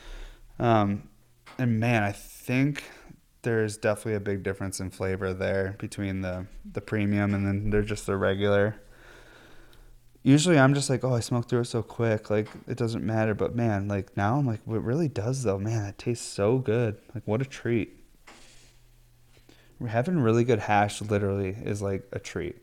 [0.58, 1.08] Um,
[1.58, 2.82] and man, I think
[3.42, 7.82] there's definitely a big difference in flavor there between the the premium and then they're
[7.82, 8.82] just the regular.
[10.24, 13.36] Usually I'm just like, oh, I smoked through it so quick, like it doesn't matter.
[13.36, 15.60] But man, like now I'm like, it really does though.
[15.60, 16.98] Man, it tastes so good.
[17.14, 17.99] Like what a treat.
[19.86, 22.56] Having really good hash literally is like a treat.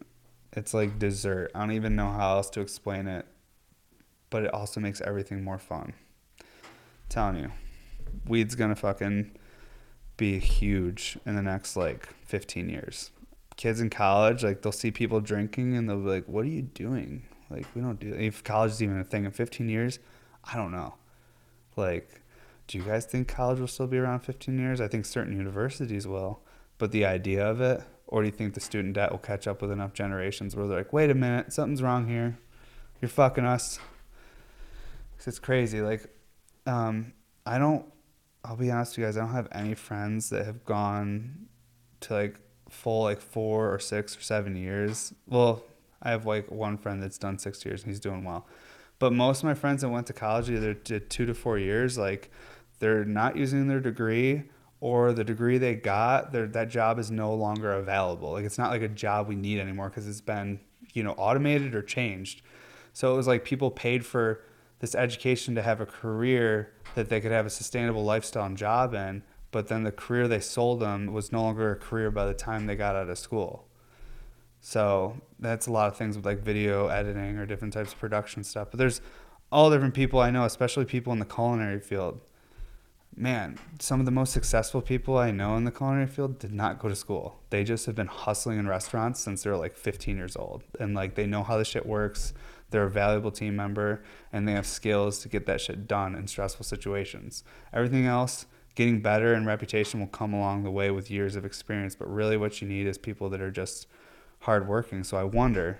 [0.53, 1.51] It's like dessert.
[1.55, 3.25] I don't even know how else to explain it,
[4.29, 5.93] but it also makes everything more fun.
[6.39, 6.45] I'm
[7.09, 7.51] telling you,
[8.27, 9.31] weed's gonna fucking
[10.15, 13.11] be huge in the next like 15 years.
[13.55, 16.61] Kids in college, like they'll see people drinking and they'll be like, "What are you
[16.61, 18.13] doing?" Like we don't do.
[18.13, 19.99] If college is even a thing in 15 years,
[20.43, 20.95] I don't know.
[21.75, 22.21] Like,
[22.67, 24.81] do you guys think college will still be around 15 years?
[24.81, 26.41] I think certain universities will,
[26.77, 29.61] but the idea of it, or do you think the student debt will catch up
[29.61, 32.37] with enough generations where they're like, "Wait a minute, something's wrong here.
[33.01, 33.79] You're fucking us."
[35.17, 35.81] Cause It's crazy.
[35.81, 36.07] Like,
[36.65, 37.13] um,
[37.45, 37.85] I don't
[38.47, 41.47] I'll be honest with you guys, I don't have any friends that have gone
[42.01, 45.13] to like full like four or six or seven years.
[45.27, 45.63] Well,
[46.01, 48.47] I have like one friend that's done six years and he's doing well.
[48.99, 51.97] But most of my friends that went to college either did two to four years,
[51.97, 52.31] like
[52.79, 54.43] they're not using their degree
[54.79, 58.31] or the degree they got, that job is no longer available.
[58.31, 60.59] Like it's not like a job we need anymore because it's been,
[60.93, 62.41] you know, automated or changed.
[62.93, 64.41] So it was like people paid for
[64.79, 68.93] this education to have a career that they could have a sustainable lifestyle and job
[68.93, 72.33] in, but then the career they sold them was no longer a career by the
[72.33, 73.67] time they got out of school.
[74.59, 78.43] So that's a lot of things with like video editing or different types of production
[78.43, 78.69] stuff.
[78.71, 79.01] But there's
[79.51, 82.21] all different people I know, especially people in the culinary field.
[83.19, 86.77] Man, some of the most successful people I know in the culinary field did not
[86.77, 87.39] go to school.
[87.49, 90.63] They just have been hustling in restaurants since they were like 15 years old.
[90.79, 92.33] And like they know how the shit works
[92.69, 96.27] they're a valuable team member and they have skills to get that shit done in
[96.27, 97.43] stressful situations.
[97.73, 98.45] Everything else,
[98.75, 102.37] getting better and reputation will come along the way with years of experience, but really
[102.37, 103.87] what you need is people that are just
[104.41, 105.03] hardworking.
[105.03, 105.79] So I wonder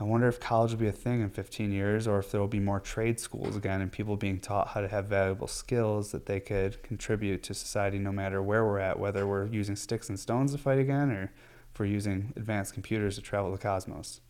[0.00, 2.48] I wonder if college will be a thing in 15 years or if there will
[2.48, 6.24] be more trade schools again and people being taught how to have valuable skills that
[6.24, 10.18] they could contribute to society no matter where we're at, whether we're using sticks and
[10.18, 11.30] stones to fight again or
[11.70, 14.22] if we're using advanced computers to travel the cosmos.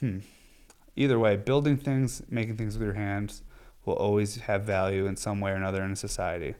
[0.00, 0.20] Hmm.
[0.96, 3.42] Either way, building things, making things with your hands
[3.84, 6.54] will always have value in some way or another in a society.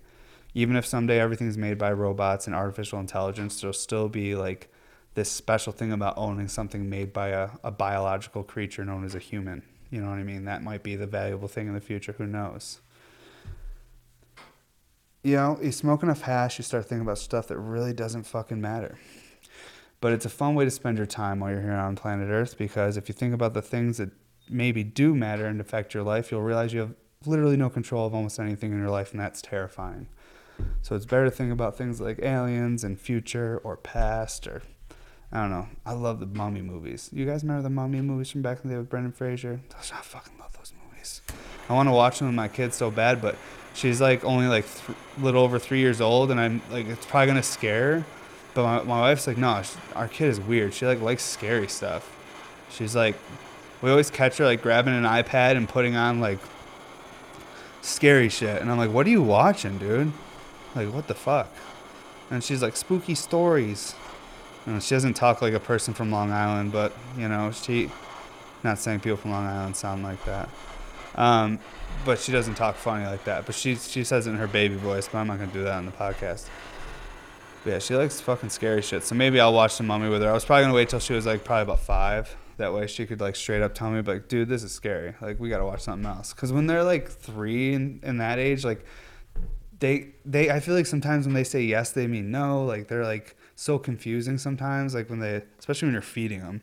[0.53, 4.71] Even if someday everything's made by robots and artificial intelligence, there'll still be like
[5.17, 9.19] this special thing about owning something made by a, a biological creature known as a
[9.19, 9.63] human.
[9.91, 10.45] You know what I mean?
[10.45, 12.13] That might be the valuable thing in the future.
[12.19, 12.81] Who knows?
[15.25, 18.61] You know, you smoke enough hash, you start thinking about stuff that really doesn't fucking
[18.61, 18.99] matter.
[20.03, 22.59] But it's a fun way to spend your time while you're here on planet Earth
[22.59, 24.11] because if you think about the things that
[24.51, 26.95] maybe do matter and affect your life, you'll realize you have
[27.25, 30.09] literally no control of almost anything in your life, and that's terrifying.
[30.83, 34.63] So it's better to think about things like aliens and future or past or
[35.33, 35.69] I don't know.
[35.85, 37.11] I love the mummy movies.
[37.13, 39.61] You guys remember the mummy movies from back in the day with Brendan Fraser?
[39.77, 41.21] I fucking love those movies.
[41.69, 43.37] I want to watch them with my kids so bad, but
[43.75, 47.27] she's like only like th- little over three years old, and I'm like it's probably
[47.27, 48.07] gonna scare her.
[48.55, 50.73] But my, my wife's like, no, she, our kid is weird.
[50.73, 52.11] She like likes scary stuff.
[52.71, 53.17] She's like,
[53.83, 56.39] we always catch her like grabbing an iPad and putting on like
[57.83, 58.61] scary shit.
[58.63, 60.13] And I'm like, what are you watching, dude?
[60.75, 61.53] Like, what the fuck?
[62.31, 63.95] And she's like, spooky stories.
[64.67, 67.91] And she doesn't talk like a person from Long Island, but you know, she.
[68.65, 70.49] Not saying people from Long Island sound like that.
[71.15, 71.61] Um,
[72.05, 73.47] but she doesn't talk funny like that.
[73.47, 75.09] But she she says it in her baby voice.
[75.09, 76.49] But I'm not gonna do that on the podcast.
[77.65, 79.03] But yeah, she likes fucking scary shit.
[79.05, 80.29] So maybe I'll watch the mummy with her.
[80.29, 82.37] I was probably gonna wait till she was like probably about five.
[82.59, 85.15] That way she could like straight up tell me, like, dude, this is scary.
[85.21, 86.33] Like we gotta watch something else.
[86.33, 88.85] Cause when they're like three in, in that age, like
[89.79, 92.65] they they I feel like sometimes when they say yes, they mean no.
[92.65, 94.95] Like they're like so confusing sometimes.
[94.95, 96.63] Like when they, especially when you're feeding them.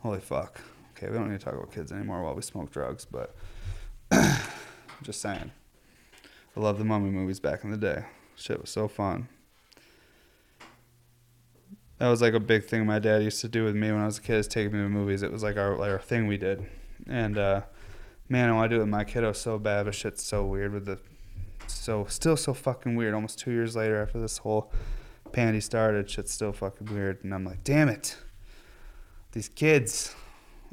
[0.00, 0.60] Holy fuck.
[0.96, 3.36] Okay, we don't need to talk about kids anymore while we smoke drugs, but
[5.02, 5.52] just saying.
[6.56, 8.06] I love the mummy movies back in the day.
[8.34, 9.28] Shit was so fun
[11.98, 14.06] that was like a big thing my dad used to do with me when I
[14.06, 15.22] was a kid is take me to movies.
[15.22, 16.66] It was like our like our thing we did.
[17.06, 17.62] And uh,
[18.28, 20.72] man, I want to do it with my kiddo so bad, but shit's so weird
[20.72, 20.98] with the
[21.66, 23.14] so still so fucking weird.
[23.14, 24.72] Almost two years later after this whole
[25.36, 27.22] panty started, shit's still fucking weird.
[27.22, 28.16] And I'm like, damn it,
[29.32, 30.14] these kids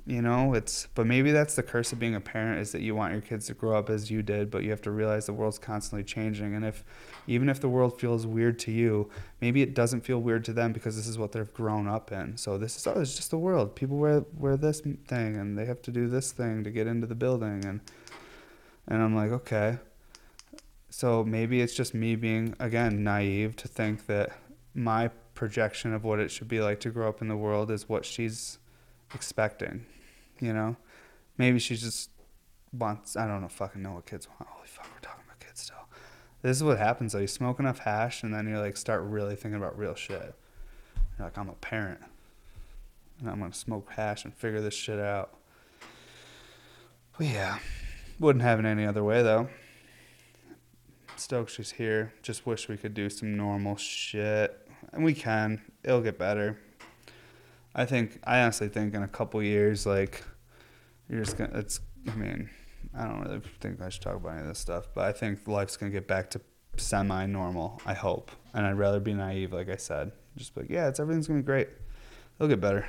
[0.05, 2.93] you know it's but maybe that's the curse of being a parent is that you
[2.93, 5.33] want your kids to grow up as you did but you have to realize the
[5.33, 6.83] world's constantly changing and if
[7.25, 9.09] even if the world feels weird to you
[9.39, 12.37] maybe it doesn't feel weird to them because this is what they've grown up in.
[12.37, 13.75] So this is oh it's just the world.
[13.75, 17.07] People wear wear this thing and they have to do this thing to get into
[17.07, 17.81] the building and
[18.87, 19.77] and i'm like okay.
[20.89, 24.31] So maybe it's just me being again naive to think that
[24.73, 27.87] my projection of what it should be like to grow up in the world is
[27.89, 28.59] what she's
[29.13, 29.85] expecting.
[30.39, 30.75] You know,
[31.37, 32.09] maybe she just
[32.71, 33.15] wants.
[33.15, 33.47] I don't know.
[33.47, 34.49] Fucking know what kids want.
[34.49, 35.87] Holy fuck, we're talking about kids still.
[36.41, 37.19] This is what happens though.
[37.19, 40.35] You smoke enough hash, and then you like start really thinking about real shit.
[41.17, 42.01] You're like, I'm a parent,
[43.19, 45.35] and I'm gonna smoke hash and figure this shit out.
[47.17, 47.59] But yeah,
[48.19, 49.47] wouldn't have it any other way though.
[51.15, 52.11] Stoked she's here.
[52.23, 55.61] Just wish we could do some normal shit, and we can.
[55.83, 56.59] It'll get better.
[57.75, 58.19] I think.
[58.23, 60.23] I honestly think in a couple years, like
[61.09, 61.57] you're just gonna.
[61.57, 61.79] It's.
[62.11, 62.49] I mean,
[62.93, 65.47] I don't really think I should talk about any of this stuff, but I think
[65.47, 66.41] life's gonna get back to
[66.77, 67.81] semi-normal.
[67.85, 70.11] I hope, and I'd rather be naive, like I said.
[70.35, 71.69] Just like, yeah, it's everything's gonna be great.
[72.37, 72.85] It'll get better.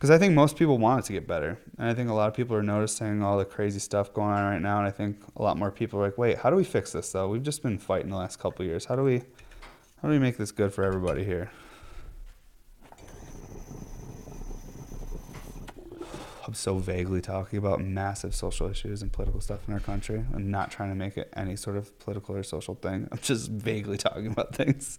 [0.00, 2.26] Because I think most people want it to get better, and I think a lot
[2.26, 5.22] of people are noticing all the crazy stuff going on right now, and I think
[5.36, 7.28] a lot more people are like, wait, how do we fix this though?
[7.28, 8.86] We've just been fighting the last couple years.
[8.86, 9.20] How do we,
[10.00, 11.50] how do we make this good for everybody here?
[16.46, 20.24] I'm so vaguely talking about massive social issues and political stuff in our country.
[20.34, 23.08] I'm not trying to make it any sort of political or social thing.
[23.12, 24.98] I'm just vaguely talking about things.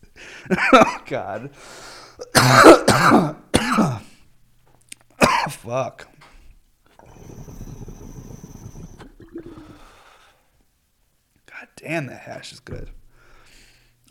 [0.72, 1.50] oh, God.
[5.50, 6.08] Fuck.
[11.48, 12.92] God damn, that hash is good.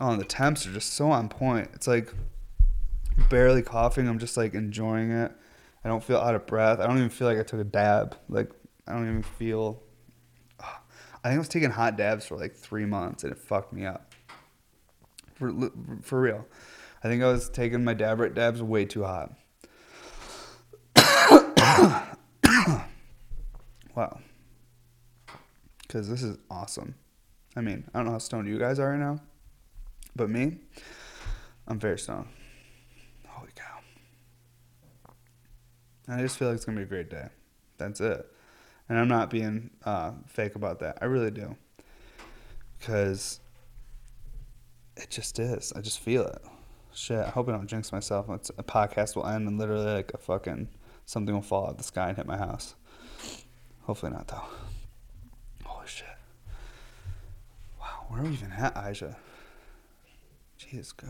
[0.01, 1.69] Oh, the temps are just so on point.
[1.75, 2.11] It's like
[3.29, 4.07] barely coughing.
[4.07, 5.31] I'm just like enjoying it.
[5.85, 6.79] I don't feel out of breath.
[6.79, 8.17] I don't even feel like I took a dab.
[8.27, 8.51] Like
[8.87, 9.83] I don't even feel.
[11.23, 13.85] I think I was taking hot dabs for like three months and it fucked me
[13.85, 14.11] up.
[15.35, 15.53] For
[16.01, 16.47] for real,
[17.03, 19.33] I think I was taking my Dab Rite dabs way too hot.
[23.95, 24.19] wow.
[25.83, 26.95] Because this is awesome.
[27.55, 29.19] I mean, I don't know how stoned you guys are right now,
[30.15, 30.57] but me,
[31.67, 32.27] I'm very stoned.
[33.27, 33.79] Holy cow.
[36.07, 37.27] And I just feel like it's going to be a great day.
[37.77, 38.25] That's it.
[38.89, 40.97] And I'm not being uh, fake about that.
[41.01, 41.55] I really do.
[42.77, 43.39] Because
[44.97, 45.71] it just is.
[45.75, 46.41] I just feel it.
[46.93, 47.19] Shit.
[47.19, 48.27] I hope I don't jinx myself.
[48.29, 50.67] It's, a podcast will end and literally like a fucking
[51.05, 52.75] something will fall out of the sky and hit my house.
[53.83, 54.43] Hopefully not though.
[55.63, 56.05] Holy shit.
[57.79, 59.15] Wow, where are we even at, Aisha?
[60.71, 61.07] Jeez, go.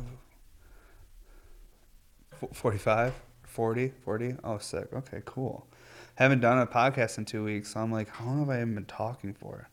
[2.54, 4.36] 45, 40, 40?
[4.44, 4.88] Oh, sick.
[4.94, 5.68] Okay, cool.
[6.16, 8.74] Haven't done a podcast in two weeks, so I'm like, how long have I even
[8.74, 9.70] been talking for?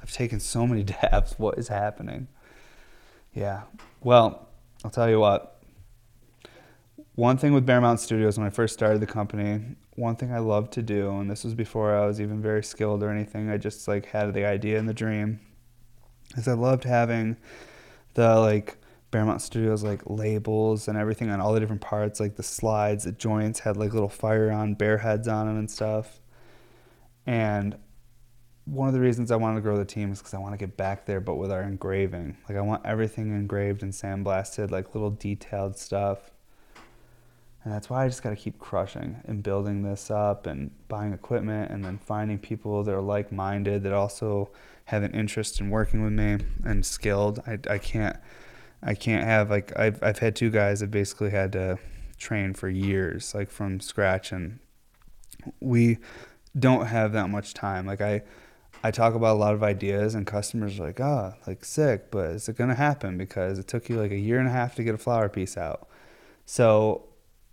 [0.00, 1.34] I've taken so many dabs.
[1.38, 2.28] What is happening?
[3.32, 3.62] Yeah.
[4.02, 4.48] Well,
[4.84, 5.54] I'll tell you what
[7.14, 10.38] one thing with Bear Mountain Studios when I first started the company, one thing I
[10.38, 13.56] loved to do, and this was before I was even very skilled or anything, I
[13.56, 15.38] just like had the idea and the dream,
[16.36, 17.36] is I loved having
[18.14, 18.78] the like
[19.14, 23.04] Bear Mountain Studios like labels and everything on all the different parts, like the slides,
[23.04, 26.20] the joints had like little fire on bear heads on them and stuff.
[27.24, 27.78] And
[28.64, 30.58] one of the reasons I wanted to grow the team is because I want to
[30.58, 32.36] get back there, but with our engraving.
[32.48, 36.32] Like I want everything engraved and sandblasted, like little detailed stuff
[37.64, 41.14] and that's why I just got to keep crushing and building this up and buying
[41.14, 44.50] equipment and then finding people that are like minded that also
[44.86, 47.40] have an interest in working with me and skilled.
[47.46, 48.16] I, I can't
[48.84, 51.78] I can't have like I've I've had two guys that basically had to
[52.18, 54.60] train for years like from scratch and
[55.60, 55.98] we
[56.58, 57.86] don't have that much time.
[57.86, 58.22] Like I
[58.82, 62.30] I talk about a lot of ideas and customers are like, "Oh, like sick, but
[62.30, 64.84] is it to happen because it took you like a year and a half to
[64.84, 65.88] get a flower piece out."
[66.44, 67.04] So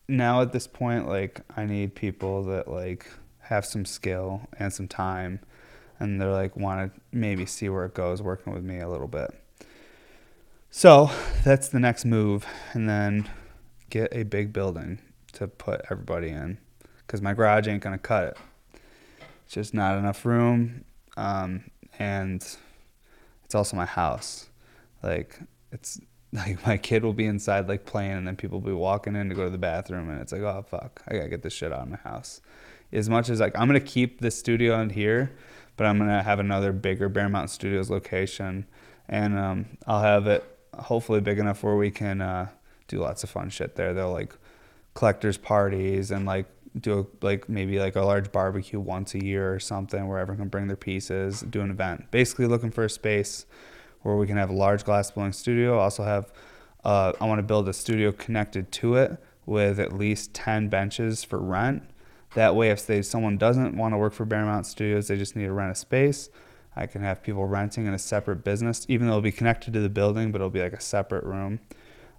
[0.08, 3.10] now at this point, like I need people that like
[3.44, 5.40] have some skill and some time,
[6.00, 9.08] and they're like want to maybe see where it goes working with me a little
[9.08, 9.41] bit.
[10.74, 11.12] So
[11.44, 13.30] that's the next move, and then
[13.90, 15.00] get a big building
[15.34, 16.60] to put everybody in,
[17.06, 18.38] because my garage ain't gonna cut it.
[19.44, 20.86] It's just not enough room,
[21.18, 21.70] um,
[22.00, 22.42] and
[23.44, 24.48] it's also my house.
[25.04, 25.40] Like
[25.74, 26.00] it's
[26.34, 29.28] like my kid will be inside like playing and then people will be walking in
[29.28, 31.74] to go to the bathroom and it's like oh fuck i gotta get this shit
[31.74, 32.40] out of my house
[32.94, 35.36] as much as like i'm gonna keep this studio in here
[35.76, 38.66] but i'm gonna have another bigger bear mountain studios location
[39.10, 42.48] and um, i'll have it hopefully big enough where we can uh,
[42.88, 44.34] do lots of fun shit there they'll like
[44.94, 46.46] collectors parties and like
[46.80, 50.40] do a, like maybe like a large barbecue once a year or something where everyone
[50.40, 53.46] can bring their pieces do an event basically looking for a space
[54.02, 55.80] where we can have a large glass blowing studio.
[55.80, 56.32] Also have
[56.84, 61.24] uh, I want to build a studio connected to it with at least 10 benches
[61.24, 61.84] for rent.
[62.34, 65.36] That way, if they, someone doesn't want to work for Bear Mountain Studios, they just
[65.36, 66.30] need to rent a space.
[66.76, 69.80] I can have people renting in a separate business, even though it'll be connected to
[69.80, 71.60] the building, but it'll be like a separate room.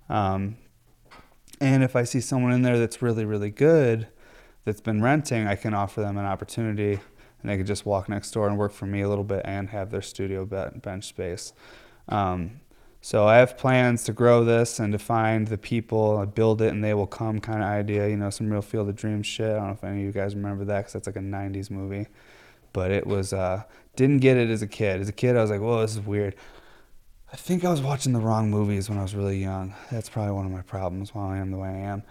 [0.09, 0.57] Um,
[1.61, 4.09] and if I see someone in there that's really, really good,
[4.65, 7.01] that's been renting, I can offer them an opportunity
[7.43, 9.71] and they could just walk next door and work for me a little bit and
[9.71, 11.53] have their studio bench space.
[12.09, 12.61] Um,
[13.01, 16.85] so I have plans to grow this and to find the people, build it, and
[16.85, 18.09] they will come kind of idea.
[18.09, 19.51] You know, some real Field of Dreams shit.
[19.51, 21.69] I don't know if any of you guys remember that because that's like a '90s
[21.69, 22.07] movie,
[22.73, 23.63] but it was uh,
[23.97, 25.01] didn't get it as a kid.
[25.01, 26.35] As a kid, I was like, "Whoa, this is weird."
[27.33, 29.75] I think I was watching the wrong movies when I was really young.
[29.91, 32.03] That's probably one of my problems why I am the way I am.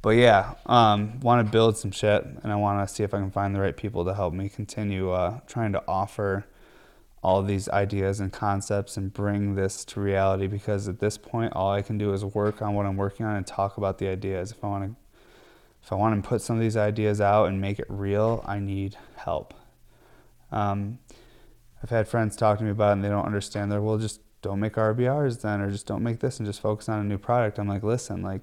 [0.00, 3.18] But yeah, um, want to build some shit, and I want to see if I
[3.18, 6.46] can find the right people to help me continue uh, trying to offer
[7.22, 10.46] all these ideas and concepts and bring this to reality.
[10.46, 13.34] Because at this point, all I can do is work on what I'm working on
[13.34, 14.52] and talk about the ideas.
[14.52, 14.96] If I want to,
[15.82, 18.60] if I want to put some of these ideas out and make it real, I
[18.60, 19.52] need help.
[20.52, 20.98] Um,
[21.82, 23.72] I've had friends talk to me about it and they don't understand.
[23.72, 26.88] They're well, just don't make RBRs then, or just don't make this and just focus
[26.88, 27.58] on a new product.
[27.58, 28.42] I'm like, listen, like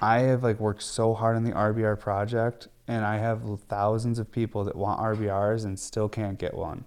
[0.00, 4.32] I have like worked so hard on the RBR project and I have thousands of
[4.32, 6.84] people that want RBRs and still can't get one.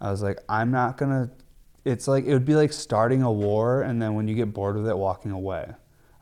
[0.00, 1.30] I was like, I'm not gonna
[1.84, 4.76] it's like it would be like starting a war and then when you get bored
[4.76, 5.72] with it walking away.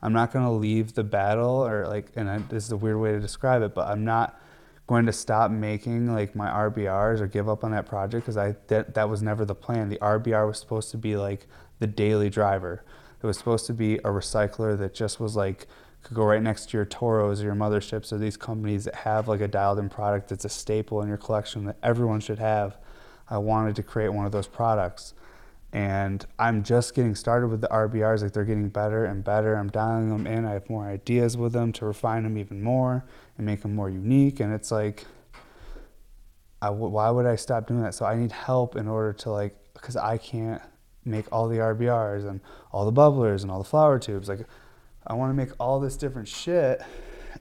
[0.01, 3.11] I'm not gonna leave the battle or like and I, this is a weird way
[3.11, 4.39] to describe it, but I'm not
[4.87, 8.55] going to stop making like my RBRs or give up on that project because I
[8.67, 9.89] that, that was never the plan.
[9.89, 11.47] The RBR was supposed to be like
[11.79, 12.83] the daily driver.
[13.21, 15.67] It was supposed to be a recycler that just was like
[16.03, 19.27] could go right next to your Toros or your motherships or these companies that have
[19.27, 22.77] like a dialed in product that's a staple in your collection that everyone should have.
[23.27, 25.15] I wanted to create one of those products.
[25.73, 28.21] And I'm just getting started with the RBRs.
[28.21, 29.55] Like they're getting better and better.
[29.55, 30.45] I'm dialing them in.
[30.45, 33.03] I have more ideas with them to refine them even more
[33.37, 34.39] and make them more unique.
[34.39, 35.05] And it's like,
[36.61, 37.93] I w- why would I stop doing that?
[37.93, 40.61] So I need help in order to like, because I can't
[41.05, 44.27] make all the RBRs and all the bubblers and all the flower tubes.
[44.27, 44.45] Like
[45.07, 46.81] I want to make all this different shit,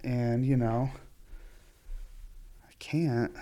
[0.03, 0.91] and you know,
[2.63, 3.33] I can't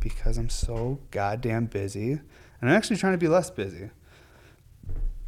[0.00, 2.12] because I'm so goddamn busy.
[2.60, 3.90] And I'm actually trying to be less busy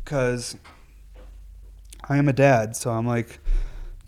[0.04, 0.56] because
[2.08, 2.76] I am a dad.
[2.76, 3.40] So I'm like,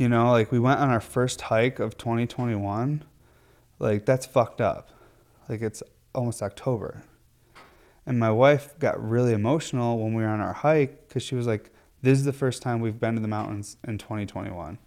[0.00, 3.04] you know, like we went on our first hike of 2021.
[3.78, 4.88] Like, that's fucked up.
[5.46, 5.82] Like, it's
[6.14, 7.02] almost October.
[8.06, 11.46] And my wife got really emotional when we were on our hike because she was
[11.46, 11.70] like,
[12.00, 14.78] this is the first time we've been to the mountains in 2021.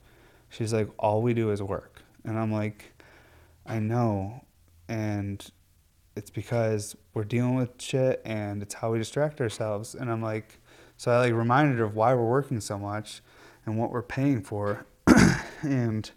[0.49, 2.01] She's like, all we do is work.
[2.23, 2.93] And I'm like,
[3.67, 4.43] I know.
[4.89, 5.45] And
[6.15, 9.93] it's because we're dealing with shit and it's how we distract ourselves.
[9.93, 10.57] And I'm like,
[10.97, 13.21] so I like reminded her of why we're working so much
[13.63, 14.87] and what we're paying for.
[15.61, 16.09] and,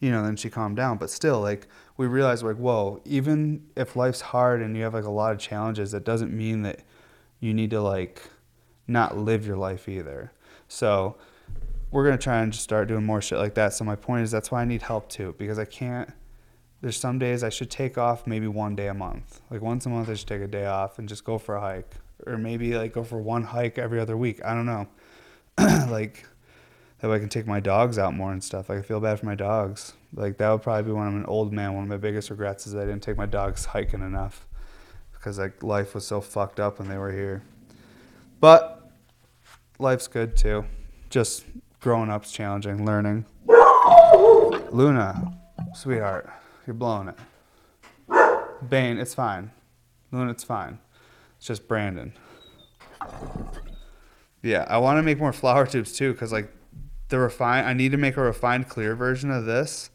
[0.00, 0.98] you know, then she calmed down.
[0.98, 5.04] But still, like, we realized, like, whoa, even if life's hard and you have like
[5.04, 6.80] a lot of challenges, that doesn't mean that
[7.42, 8.22] you need to like
[8.86, 10.32] not live your life either.
[10.68, 11.16] So
[11.90, 13.74] we're gonna try and just start doing more shit like that.
[13.74, 16.10] So my point is that's why I need help too because I can't.
[16.80, 19.40] There's some days I should take off maybe one day a month.
[19.50, 21.60] Like once a month I should take a day off and just go for a
[21.60, 21.94] hike,
[22.26, 24.40] or maybe like go for one hike every other week.
[24.44, 24.86] I don't know.
[25.90, 26.24] like
[27.02, 28.68] that way I can take my dogs out more and stuff.
[28.68, 29.94] Like I feel bad for my dogs.
[30.14, 31.74] Like that would probably be when I'm an old man.
[31.74, 34.46] One of my biggest regrets is I didn't take my dogs hiking enough
[35.12, 37.42] because like life was so fucked up when they were here.
[38.38, 38.88] But
[39.80, 40.64] life's good too.
[41.10, 41.44] Just
[41.80, 43.26] growing up's challenging, learning.
[44.70, 45.40] Luna,
[45.74, 46.30] sweetheart,
[46.68, 47.18] you're blowing it.
[48.70, 49.50] Bane, it's fine.
[50.12, 50.78] Luna, it's fine.
[51.38, 52.12] It's just Brandon.
[54.40, 56.48] Yeah, I want to make more flower tubes too, cause like
[57.12, 57.64] the refine.
[57.64, 59.90] I need to make a refined clear version of this,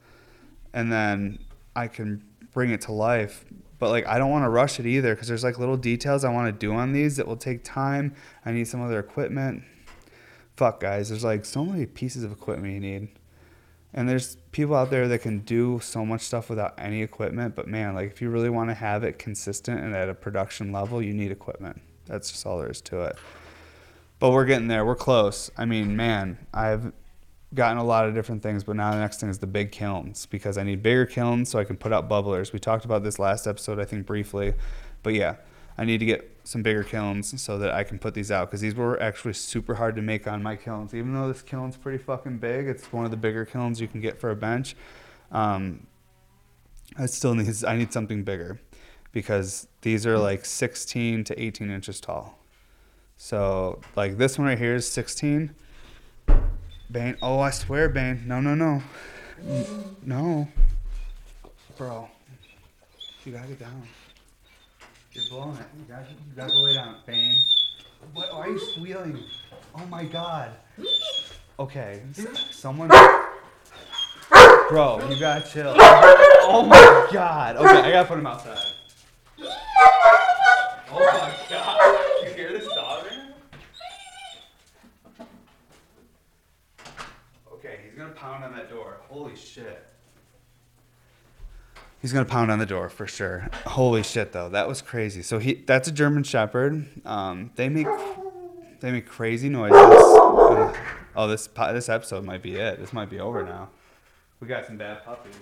[0.74, 1.39] and then
[1.76, 3.43] I can bring it to life.
[3.78, 6.32] But like I don't want to rush it either, cause there's like little details I
[6.32, 8.15] want to do on these that will take time.
[8.45, 9.63] I need some other equipment
[10.57, 13.07] fuck guys there's like so many pieces of equipment you need
[13.93, 17.68] and there's people out there that can do so much stuff without any equipment but
[17.68, 20.99] man like if you really want to have it consistent and at a production level
[20.99, 23.15] you need equipment that's just all there is to it
[24.18, 26.91] but we're getting there we're close i mean man i've
[27.54, 30.26] gotten a lot of different things but now the next thing is the big kilns
[30.26, 33.20] because i need bigger kilns so i can put out bubblers we talked about this
[33.20, 34.54] last episode i think briefly
[35.02, 35.36] but yeah
[35.78, 38.62] I need to get some bigger kilns so that I can put these out because
[38.62, 40.93] these were actually super hard to make on my kilns.
[40.93, 44.02] Even though this kiln's pretty fucking big, it's one of the bigger kilns you can
[44.02, 44.76] get for a bench.
[45.32, 45.86] Um,
[46.98, 48.60] I still need I need something bigger
[49.12, 52.39] because these are like 16 to 18 inches tall.
[53.18, 55.54] So like this one right here is 16.
[56.90, 58.82] Bane, oh I swear, Bane, no, no, no,
[60.04, 60.48] no,
[61.78, 62.08] bro,
[63.26, 63.84] you gotta get down.
[65.12, 65.66] You're blowing it.
[65.78, 67.44] You gotta, you gotta go lay down, Bane.
[68.14, 68.32] What?
[68.32, 69.20] Are you squealing?
[69.76, 70.52] Oh my god.
[71.60, 72.04] Okay,
[72.52, 72.88] someone.
[74.70, 75.74] Bro, you gotta chill.
[75.80, 77.58] Oh my god.
[77.58, 78.60] Okay, I gotta put him outside.
[80.90, 81.80] Oh my god.
[82.24, 83.18] You hear this dog right
[85.20, 85.26] now?
[87.54, 89.02] Okay, he's gonna pound on that door.
[89.18, 89.84] Holy shit.
[91.99, 93.49] He's gonna pound on the door for sure.
[93.65, 95.24] Holy shit, though, that was crazy.
[95.24, 96.86] So he, that's a German Shepherd.
[97.03, 97.88] Um, they make,
[98.80, 99.76] they make crazy noises.
[99.76, 102.80] Oh, this this episode might be it.
[102.80, 103.70] This might be over now.
[104.39, 105.34] We got some bad puppies.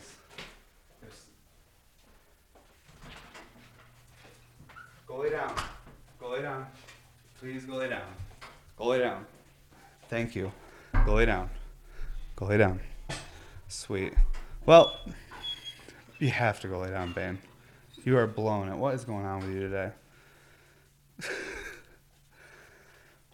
[5.06, 5.54] Go lay down.
[6.22, 6.66] Go lay down.
[7.42, 8.08] Please go lay down.
[8.78, 9.26] Go lay down.
[10.08, 10.54] Thank you.
[11.06, 11.50] Go lay down.
[12.38, 12.80] Go lay down.
[13.68, 14.14] Sweet.
[14.66, 15.00] Well,
[16.20, 17.40] you have to go lay down, Bane.
[18.04, 18.76] You are blown it.
[18.76, 19.92] What is going on with you today?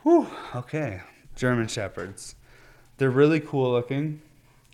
[0.04, 0.28] Whew.
[0.56, 1.02] Okay.
[1.36, 2.36] German Shepherds.
[2.98, 4.22] They're really cool looking.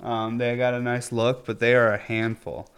[0.02, 2.70] Um, they got a nice look, but they are a handful.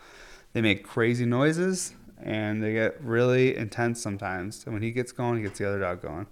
[0.54, 4.64] They make crazy noises and they get really intense sometimes.
[4.66, 6.28] And when he gets going, he gets the other dog going.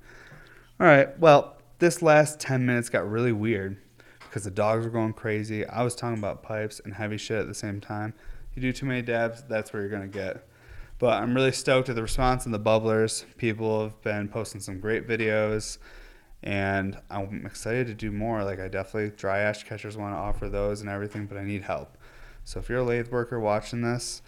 [0.80, 1.18] All right.
[1.20, 3.78] Well, this last 10 minutes got really weird
[4.38, 5.66] because the dogs were going crazy.
[5.66, 8.14] I was talking about pipes and heavy shit at the same time.
[8.54, 10.48] You do too many dabs, that's where you're to get.
[11.00, 13.26] But I'm really stoked at the response and the bubblers.
[13.38, 15.80] People have been posting some great videos
[16.44, 18.44] and I'm excited to do more.
[18.44, 21.64] Like I definitely dry ash catchers want to offer those and everything, but I need
[21.64, 21.98] help.
[22.44, 24.22] So if you're a lathe worker watching this,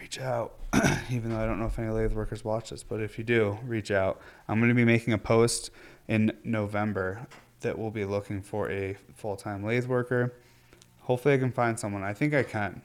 [0.00, 0.54] reach out.
[1.10, 3.58] Even though I don't know if any lathe workers watch this, but if you do,
[3.64, 4.20] reach out.
[4.46, 5.72] I'm to be making a post
[6.06, 7.26] in November
[7.60, 10.34] that will be looking for a full-time lathe worker.
[11.00, 12.02] Hopefully I can find someone.
[12.02, 12.82] I think I can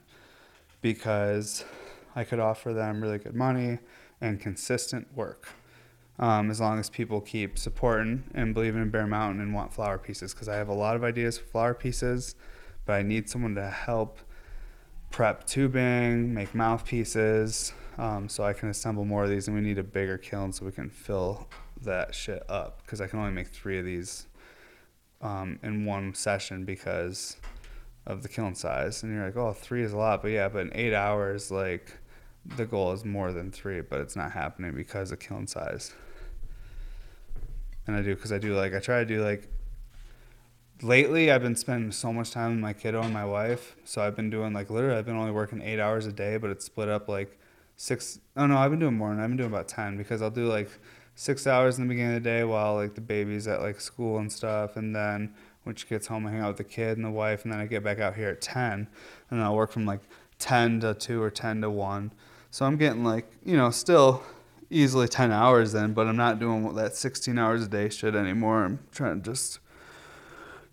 [0.81, 1.63] because
[2.15, 3.79] I could offer them really good money
[4.21, 5.49] and consistent work
[6.19, 9.97] um, as long as people keep supporting and believing in Bear Mountain and want flower
[9.97, 12.35] pieces because I have a lot of ideas for flower pieces,
[12.85, 14.19] but I need someone to help
[15.09, 19.47] prep tubing, make mouthpieces, um, so I can assemble more of these.
[19.47, 21.47] And we need a bigger kiln so we can fill
[21.81, 24.27] that shit up because I can only make three of these
[25.23, 27.37] um, in one session because
[28.05, 29.01] of the kiln size.
[29.01, 31.97] And you're like, oh, three is a lot, but yeah, but in eight hours, like
[32.45, 35.93] the goal is more than three, but it's not happening because of kiln size.
[37.87, 39.49] And I do because I do like I try to do like.
[40.81, 44.17] Lately, I've been spending so much time with my kiddo and my wife, so I've
[44.17, 46.89] been doing like literally I've been only working eight hours a day, but it's split
[46.89, 47.39] up like
[47.77, 48.19] six.
[48.35, 50.47] Oh no, I've been doing more, and I've been doing about ten because I'll do
[50.47, 50.69] like
[51.15, 54.17] six hours in the beginning of the day while like the baby's at like school
[54.17, 55.33] and stuff, and then
[55.63, 57.59] when she gets home, I hang out with the kid and the wife, and then
[57.59, 58.87] I get back out here at ten,
[59.29, 60.01] and I'll work from like
[60.39, 62.11] ten to two or ten to one.
[62.51, 64.23] So I'm getting like you know still
[64.73, 68.65] easily 10 hours then, but I'm not doing that 16 hours a day shit anymore.
[68.65, 69.59] I'm trying to just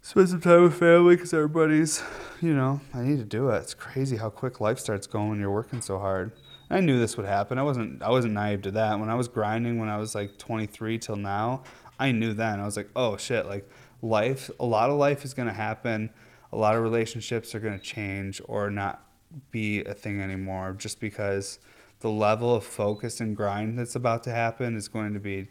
[0.03, 2.03] spend some time with family because everybody's,
[2.41, 3.59] you know, I need to do it.
[3.59, 6.33] It's crazy how quick life starts going when you're working so hard.
[6.71, 7.59] I knew this would happen.
[7.59, 8.99] I wasn't I wasn't naive to that.
[8.99, 11.65] When I was grinding when I was like 23 till now,
[11.99, 12.61] I knew then.
[12.61, 13.69] I was like, "Oh shit, like
[14.03, 16.11] life, a lot of life is going to happen.
[16.53, 19.05] A lot of relationships are going to change or not
[19.51, 21.59] be a thing anymore just because
[22.01, 25.47] the level of focus and grind that's about to happen is going to be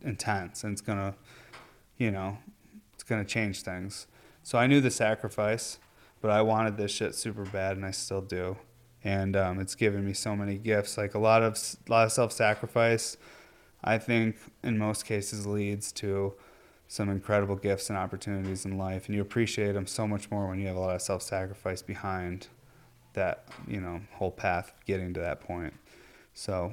[0.00, 1.14] intense and it's going to
[1.98, 2.38] you know
[2.94, 4.06] it's going to change things
[4.42, 5.78] so i knew the sacrifice
[6.20, 8.56] but i wanted this shit super bad and i still do
[9.04, 12.12] and um, it's given me so many gifts like a lot of a lot of
[12.12, 13.16] self-sacrifice
[13.82, 16.34] i think in most cases leads to
[16.88, 20.58] some incredible gifts and opportunities in life and you appreciate them so much more when
[20.58, 22.48] you have a lot of self-sacrifice behind
[23.14, 25.74] that you know whole path of getting to that point.
[26.34, 26.72] So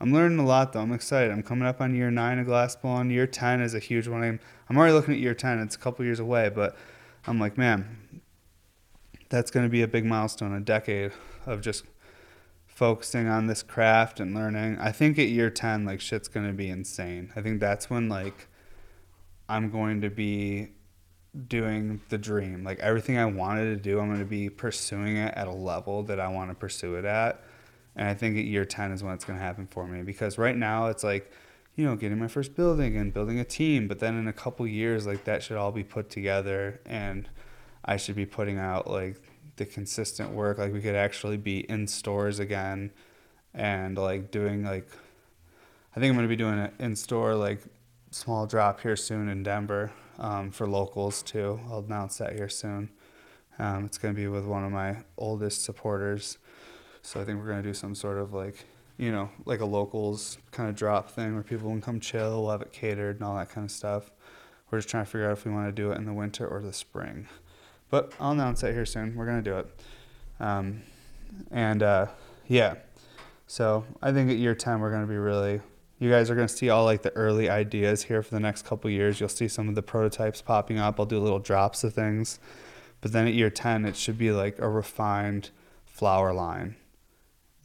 [0.00, 0.80] I'm learning a lot though.
[0.80, 1.30] I'm excited.
[1.30, 3.10] I'm coming up on year nine of glass blowing.
[3.10, 4.22] Year ten is a huge one.
[4.22, 5.58] I'm, I'm already looking at year ten.
[5.58, 6.76] It's a couple years away, but
[7.26, 8.20] I'm like, man,
[9.28, 10.52] that's going to be a big milestone.
[10.52, 11.12] A decade
[11.46, 11.84] of just
[12.66, 14.78] focusing on this craft and learning.
[14.78, 17.32] I think at year ten, like shit's going to be insane.
[17.34, 18.48] I think that's when like
[19.48, 20.72] I'm going to be
[21.48, 22.64] doing the dream.
[22.64, 26.02] Like everything I wanted to do, I'm going to be pursuing it at a level
[26.04, 27.42] that I want to pursue it at.
[27.94, 30.38] And I think at year 10 is when it's going to happen for me because
[30.38, 31.30] right now it's like,
[31.76, 33.88] you know, getting my first building and building a team.
[33.88, 37.28] But then in a couple years, like that should all be put together and
[37.84, 39.20] I should be putting out like
[39.56, 40.58] the consistent work.
[40.58, 42.92] Like we could actually be in stores again
[43.54, 44.88] and like doing like,
[45.94, 47.60] I think I'm going to be doing an in store like
[48.10, 51.60] small drop here soon in Denver um, for locals too.
[51.70, 52.90] I'll announce that here soon.
[53.58, 56.38] Um, it's going to be with one of my oldest supporters.
[57.02, 58.64] So I think we're going to do some sort of like
[58.98, 62.42] you know, like a locals kind of drop thing where people can come chill.
[62.42, 64.10] We'll have it catered and all that kind of stuff.
[64.70, 66.46] We're just trying to figure out if we want to do it in the winter
[66.46, 67.28] or the spring.
[67.90, 69.14] But I'll announce it here soon.
[69.14, 69.66] We're gonna do it.
[70.40, 70.82] Um,
[71.50, 72.06] and uh,
[72.48, 72.74] yeah,
[73.46, 75.60] so I think at year ten we're gonna be really.
[75.98, 78.90] You guys are gonna see all like the early ideas here for the next couple
[78.90, 79.18] years.
[79.18, 81.00] You'll see some of the prototypes popping up.
[81.00, 82.38] I'll do little drops of things,
[83.00, 85.50] but then at year ten it should be like a refined
[85.84, 86.76] flower line.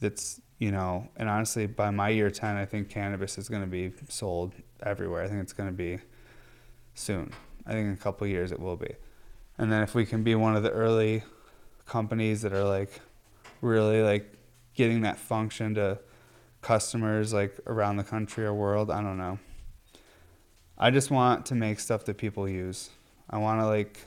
[0.00, 3.92] That's you know, and honestly, by my year ten, I think cannabis is gonna be
[4.08, 5.22] sold everywhere.
[5.24, 5.98] I think it's gonna be
[6.94, 7.32] soon.
[7.66, 8.94] I think in a couple years it will be.
[9.58, 11.22] And then if we can be one of the early
[11.86, 13.00] companies that are like
[13.60, 14.32] really like
[14.74, 15.98] getting that function to
[16.62, 19.38] customers like around the country or world, I don't know.
[20.78, 22.90] I just want to make stuff that people use.
[23.28, 24.00] I want to like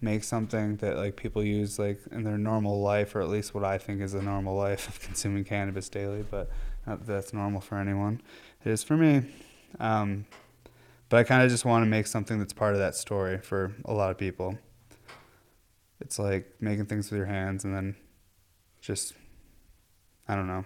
[0.00, 3.64] make something that like people use like in their normal life or at least what
[3.64, 6.50] I think is a normal life of consuming cannabis daily, but
[6.86, 8.20] that's normal for anyone.
[8.64, 9.22] It is for me.
[9.78, 10.26] Um,
[11.12, 13.74] but I kind of just want to make something that's part of that story for
[13.84, 14.56] a lot of people.
[16.00, 17.96] It's like making things with your hands and then
[18.80, 19.12] just,
[20.26, 20.64] I don't know.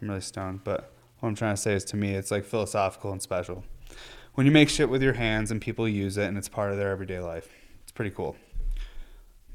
[0.00, 3.12] I'm really stoned, but what I'm trying to say is to me, it's like philosophical
[3.12, 3.62] and special.
[4.32, 6.78] When you make shit with your hands and people use it and it's part of
[6.78, 7.50] their everyday life,
[7.82, 8.36] it's pretty cool.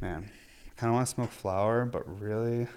[0.01, 0.29] Man,
[0.67, 2.67] I kind of want to smoke flower, but really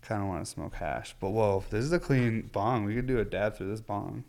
[0.00, 1.16] kind of want to smoke hash.
[1.18, 2.84] But whoa, this is a clean bong.
[2.84, 4.22] We could do a dab through this bong.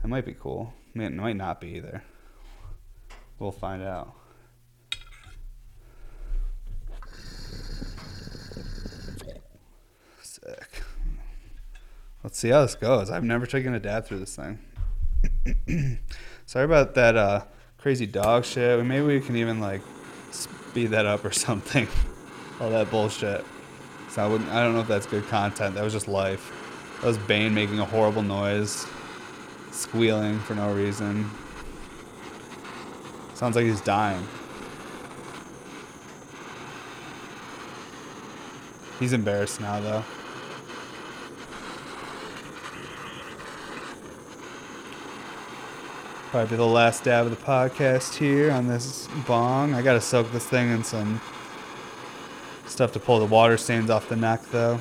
[0.00, 0.72] That might be cool.
[0.96, 2.04] It might not be either.
[3.40, 4.14] We'll find out.
[10.22, 10.82] Sick.
[12.22, 13.10] Let's see how this goes.
[13.10, 14.58] I've never taken a dab through this thing.
[16.46, 17.44] Sorry about that uh,
[17.76, 18.84] crazy dog shit.
[18.84, 19.82] Maybe we can even like
[20.30, 21.88] speed that up or something.
[22.60, 23.44] All that bullshit.
[24.10, 24.48] So I wouldn't.
[24.50, 25.74] I don't know if that's good content.
[25.74, 26.52] That was just life.
[27.00, 28.86] That was Bane making a horrible noise
[29.74, 31.30] squealing for no reason.
[33.34, 34.26] Sounds like he's dying.
[39.00, 40.04] He's embarrassed now, though.
[46.30, 49.74] Probably the last dab of the podcast here on this bong.
[49.74, 51.20] I gotta soak this thing in some
[52.66, 54.80] stuff to pull the water stains off the neck, though.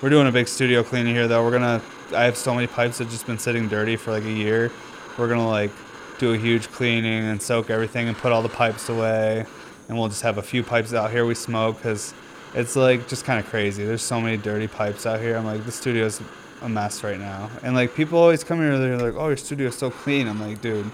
[0.00, 1.44] We're doing a big studio cleaning here, though.
[1.44, 1.82] We're gonna
[2.12, 4.70] I have so many pipes that just been sitting dirty for like a year.
[5.16, 5.70] We're gonna like
[6.18, 9.46] do a huge cleaning and soak everything and put all the pipes away,
[9.88, 12.14] and we'll just have a few pipes out here we smoke because
[12.54, 13.84] it's like just kind of crazy.
[13.84, 15.36] There's so many dirty pipes out here.
[15.36, 16.20] I'm like the studio's
[16.62, 19.76] a mess right now, and like people always come here they're like, oh your studio's
[19.76, 20.28] so clean.
[20.28, 20.90] I'm like, dude,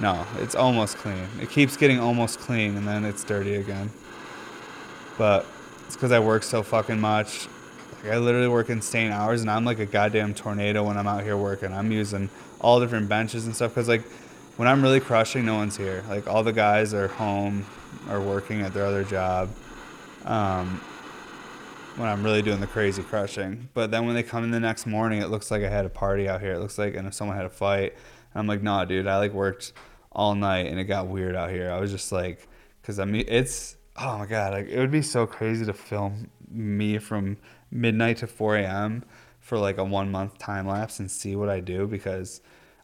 [0.00, 1.28] no, it's almost clean.
[1.40, 3.90] It keeps getting almost clean and then it's dirty again.
[5.18, 5.46] But
[5.86, 7.48] it's because I work so fucking much
[8.04, 11.36] I literally work insane hours, and I'm like a goddamn tornado when I'm out here
[11.36, 11.72] working.
[11.72, 12.30] I'm using
[12.60, 14.02] all different benches and stuff because like
[14.56, 16.04] when I'm really crushing, no one's here.
[16.08, 17.64] Like all the guys are home
[18.10, 19.50] or working at their other job.
[20.24, 20.80] Um,
[21.96, 24.86] when I'm really doing the crazy crushing, but then when they come in the next
[24.86, 26.54] morning, it looks like I had a party out here.
[26.54, 29.18] It looks like and if someone had a fight, and I'm like, nah, dude, I
[29.18, 29.72] like worked
[30.10, 31.70] all night and it got weird out here.
[31.70, 32.48] I was just like,
[32.80, 36.30] because I mean, it's oh my god, like it would be so crazy to film
[36.50, 37.36] me from
[37.72, 39.04] midnight to 4 a.m.
[39.40, 42.40] for like a one month time lapse and see what I do because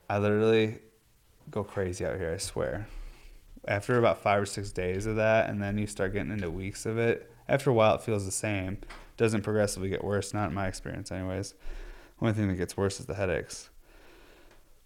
[0.09, 0.79] I literally
[1.51, 2.89] go crazy out here, I swear.
[3.67, 6.87] After about five or six days of that, and then you start getting into weeks
[6.87, 8.79] of it, after a while it feels the same.
[9.19, 11.55] Doesn't progressively get worse, not in my experience, anyways.
[12.21, 13.69] Only thing that gets worse is the headaches.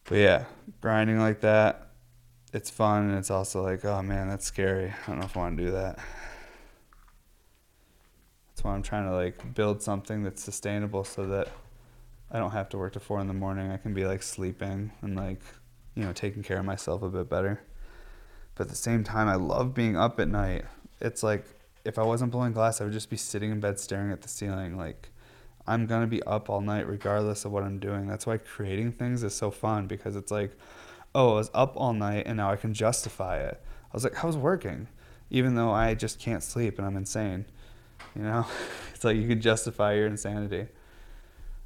[0.05, 0.44] But yeah,
[0.80, 1.90] grinding like that,
[2.53, 4.90] it's fun, and it's also like, oh man, that's scary.
[4.90, 5.98] I don't know if I want to do that.
[8.63, 11.49] That's I'm trying to like build something that's sustainable so that
[12.31, 13.71] I don't have to work to four in the morning.
[13.71, 15.41] I can be like sleeping and like,
[15.95, 17.63] you know, taking care of myself a bit better.
[18.55, 20.65] But at the same time, I love being up at night.
[21.01, 21.47] It's like
[21.85, 24.29] if I wasn't blowing glass, I would just be sitting in bed staring at the
[24.29, 24.77] ceiling.
[24.77, 25.11] Like
[25.67, 28.07] I'm gonna be up all night regardless of what I'm doing.
[28.07, 30.57] That's why creating things is so fun because it's like,
[31.15, 33.61] oh, I was up all night and now I can justify it.
[33.65, 34.89] I was like, I was working,
[35.31, 37.47] even though I just can't sleep and I'm insane.
[38.17, 38.47] You know,
[38.95, 40.67] it's like you can justify your insanity.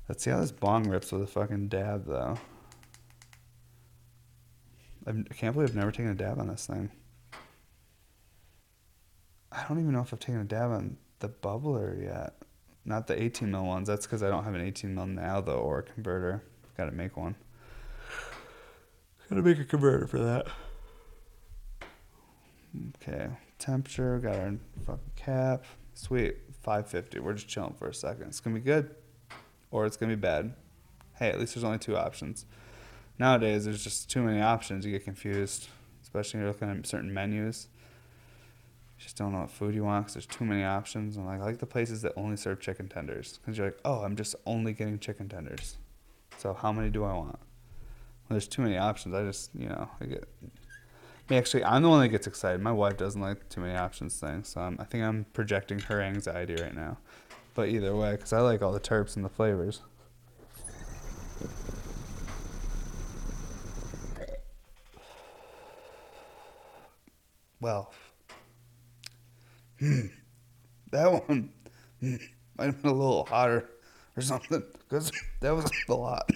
[0.09, 2.39] Let's see how this bong rips with a fucking dab, though.
[5.07, 6.91] I've, I can't believe I've never taken a dab on this thing.
[9.51, 12.35] I don't even know if I've taken a dab on the bubbler yet.
[12.85, 13.89] Not the 18 mil ones.
[13.89, 16.43] That's because I don't have an 18 mil now, though, or a converter.
[16.77, 17.35] Got to make one.
[19.29, 20.47] Got to make a converter for that.
[22.97, 23.29] Okay,
[23.59, 24.19] temperature.
[24.19, 25.65] Got our fucking cap.
[25.97, 26.37] Sweet.
[26.63, 27.21] 550.
[27.21, 28.27] We're just chilling for a second.
[28.29, 28.95] It's to be good.
[29.71, 30.55] or it's gonna be bad.
[31.15, 32.45] Hey, at least there's only two options.
[33.19, 34.85] Nowadays, there's just too many options.
[34.85, 35.69] You get confused,
[36.03, 37.69] especially when you're looking at certain menus.
[38.99, 41.17] You just don't know what food you want because there's too many options.
[41.17, 44.01] And like, I like the places that only serve chicken tenders because you're like, oh,
[44.01, 45.77] I'm just only getting chicken tenders.
[46.37, 47.39] So how many do I want?
[48.29, 49.15] Well, there's too many options.
[49.15, 50.29] I just, you know, I get.
[51.29, 52.61] Actually, I'm the one that gets excited.
[52.61, 56.01] My wife doesn't like too many options things, so I'm, I think I'm projecting her
[56.01, 56.99] anxiety right now.
[57.55, 59.81] But either way, because I like all the terps and the flavors.
[67.61, 67.93] Well,
[69.81, 70.07] hmm,
[70.93, 71.51] that one
[72.01, 72.17] hmm,
[72.57, 73.69] might have been a little hotter
[74.17, 75.11] or something because
[75.41, 76.31] that was a lot.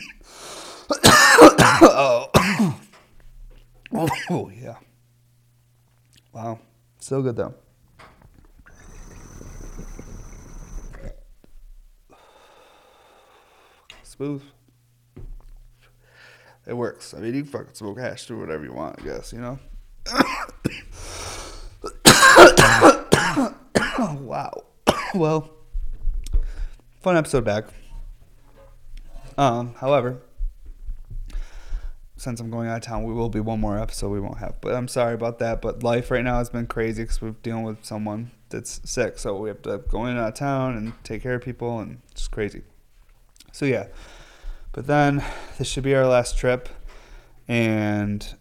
[1.04, 2.80] oh.
[3.92, 4.76] Oh, yeah.
[6.32, 6.58] Wow.
[6.98, 7.54] So good, though.
[14.02, 14.42] Smooth.
[16.66, 17.14] It works.
[17.14, 19.58] I mean, you can fucking smoke hash, do whatever you want, I guess, you know?
[24.20, 24.64] wow.
[25.14, 25.50] well,
[27.00, 27.64] fun episode back.
[29.38, 30.22] Um, however,
[32.20, 34.60] since I'm going out of town, we will be one more episode we won't have.
[34.60, 35.62] But I'm sorry about that.
[35.62, 39.38] But life right now has been crazy because we're dealing with someone that's sick, so
[39.38, 42.02] we have to go in and out of town and take care of people, and
[42.10, 42.60] it's crazy.
[43.52, 43.86] So yeah,
[44.72, 45.24] but then
[45.56, 46.68] this should be our last trip,
[47.48, 48.34] and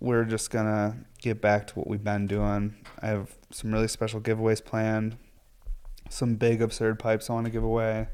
[0.00, 2.74] we're just gonna get back to what we've been doing.
[3.02, 5.18] I have some really special giveaways planned,
[6.08, 8.08] some big absurd pipes I want to give away.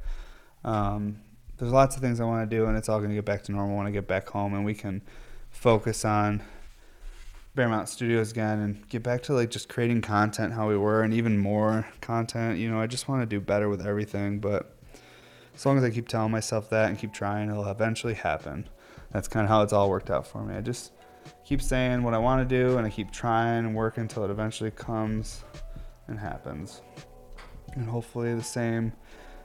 [0.64, 1.20] Um,
[1.58, 3.42] there's lots of things I want to do, and it's all going to get back
[3.44, 5.02] to normal when I get back home, and we can
[5.50, 6.42] focus on
[7.54, 11.02] Bear Mountain Studios again and get back to like just creating content how we were,
[11.02, 12.58] and even more content.
[12.58, 14.76] You know, I just want to do better with everything, but
[15.54, 18.68] as long as I keep telling myself that and keep trying, it'll eventually happen.
[19.10, 20.54] That's kind of how it's all worked out for me.
[20.54, 20.92] I just
[21.46, 24.30] keep saying what I want to do, and I keep trying and working until it
[24.30, 25.42] eventually comes
[26.08, 26.82] and happens.
[27.72, 28.92] And hopefully the same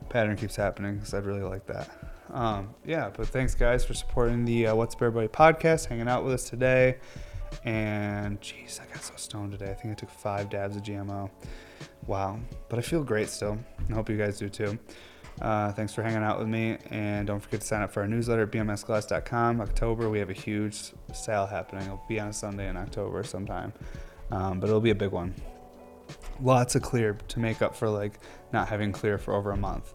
[0.10, 1.90] pattern keeps happening because I'd really like that.
[2.34, 6.24] Um, yeah, but thanks guys for supporting the uh, What's Bear Buddy podcast, hanging out
[6.24, 6.98] with us today.
[7.66, 9.72] And jeez, I got so stoned today.
[9.72, 11.30] I think I took five dabs of GMO.
[12.08, 12.40] Wow,
[12.70, 13.58] but I feel great still.
[13.90, 14.80] I hope you guys do too.
[15.42, 18.08] Uh, thanks for hanging out with me, and don't forget to sign up for our
[18.08, 19.62] newsletter at bmsglass.com.
[19.62, 21.84] October, we have a huge sale happening.
[21.86, 23.74] It'll be on a Sunday in October sometime,
[24.32, 25.34] um, but it'll be a big one.
[26.42, 28.14] Lots of clear to make up for like
[28.52, 29.94] not having clear for over a month.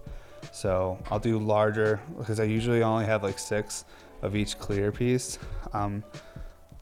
[0.53, 3.85] So I'll do larger because I usually only have like six
[4.23, 5.39] of each clear piece.
[5.73, 6.05] Um,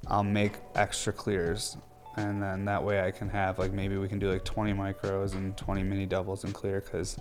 [0.07, 1.77] I'll make extra clears
[2.17, 5.35] and then that way I can have like maybe we can do like 20 micros
[5.35, 7.19] and 20 mini doubles in clear because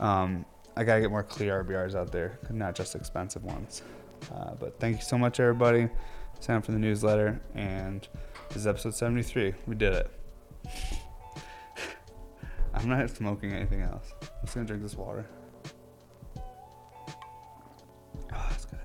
[0.00, 0.44] um,
[0.76, 3.82] I gotta get more clear RBRs out there, not just expensive ones.
[4.34, 5.88] Uh, but thank you so much, everybody.
[6.40, 8.06] Sign up for the newsletter, and
[8.48, 9.54] this is episode 73.
[9.66, 10.97] We did it.
[12.74, 14.12] I'm not smoking anything else.
[14.22, 15.26] I'm just gonna drink this water.
[18.32, 18.78] Oh, that's good.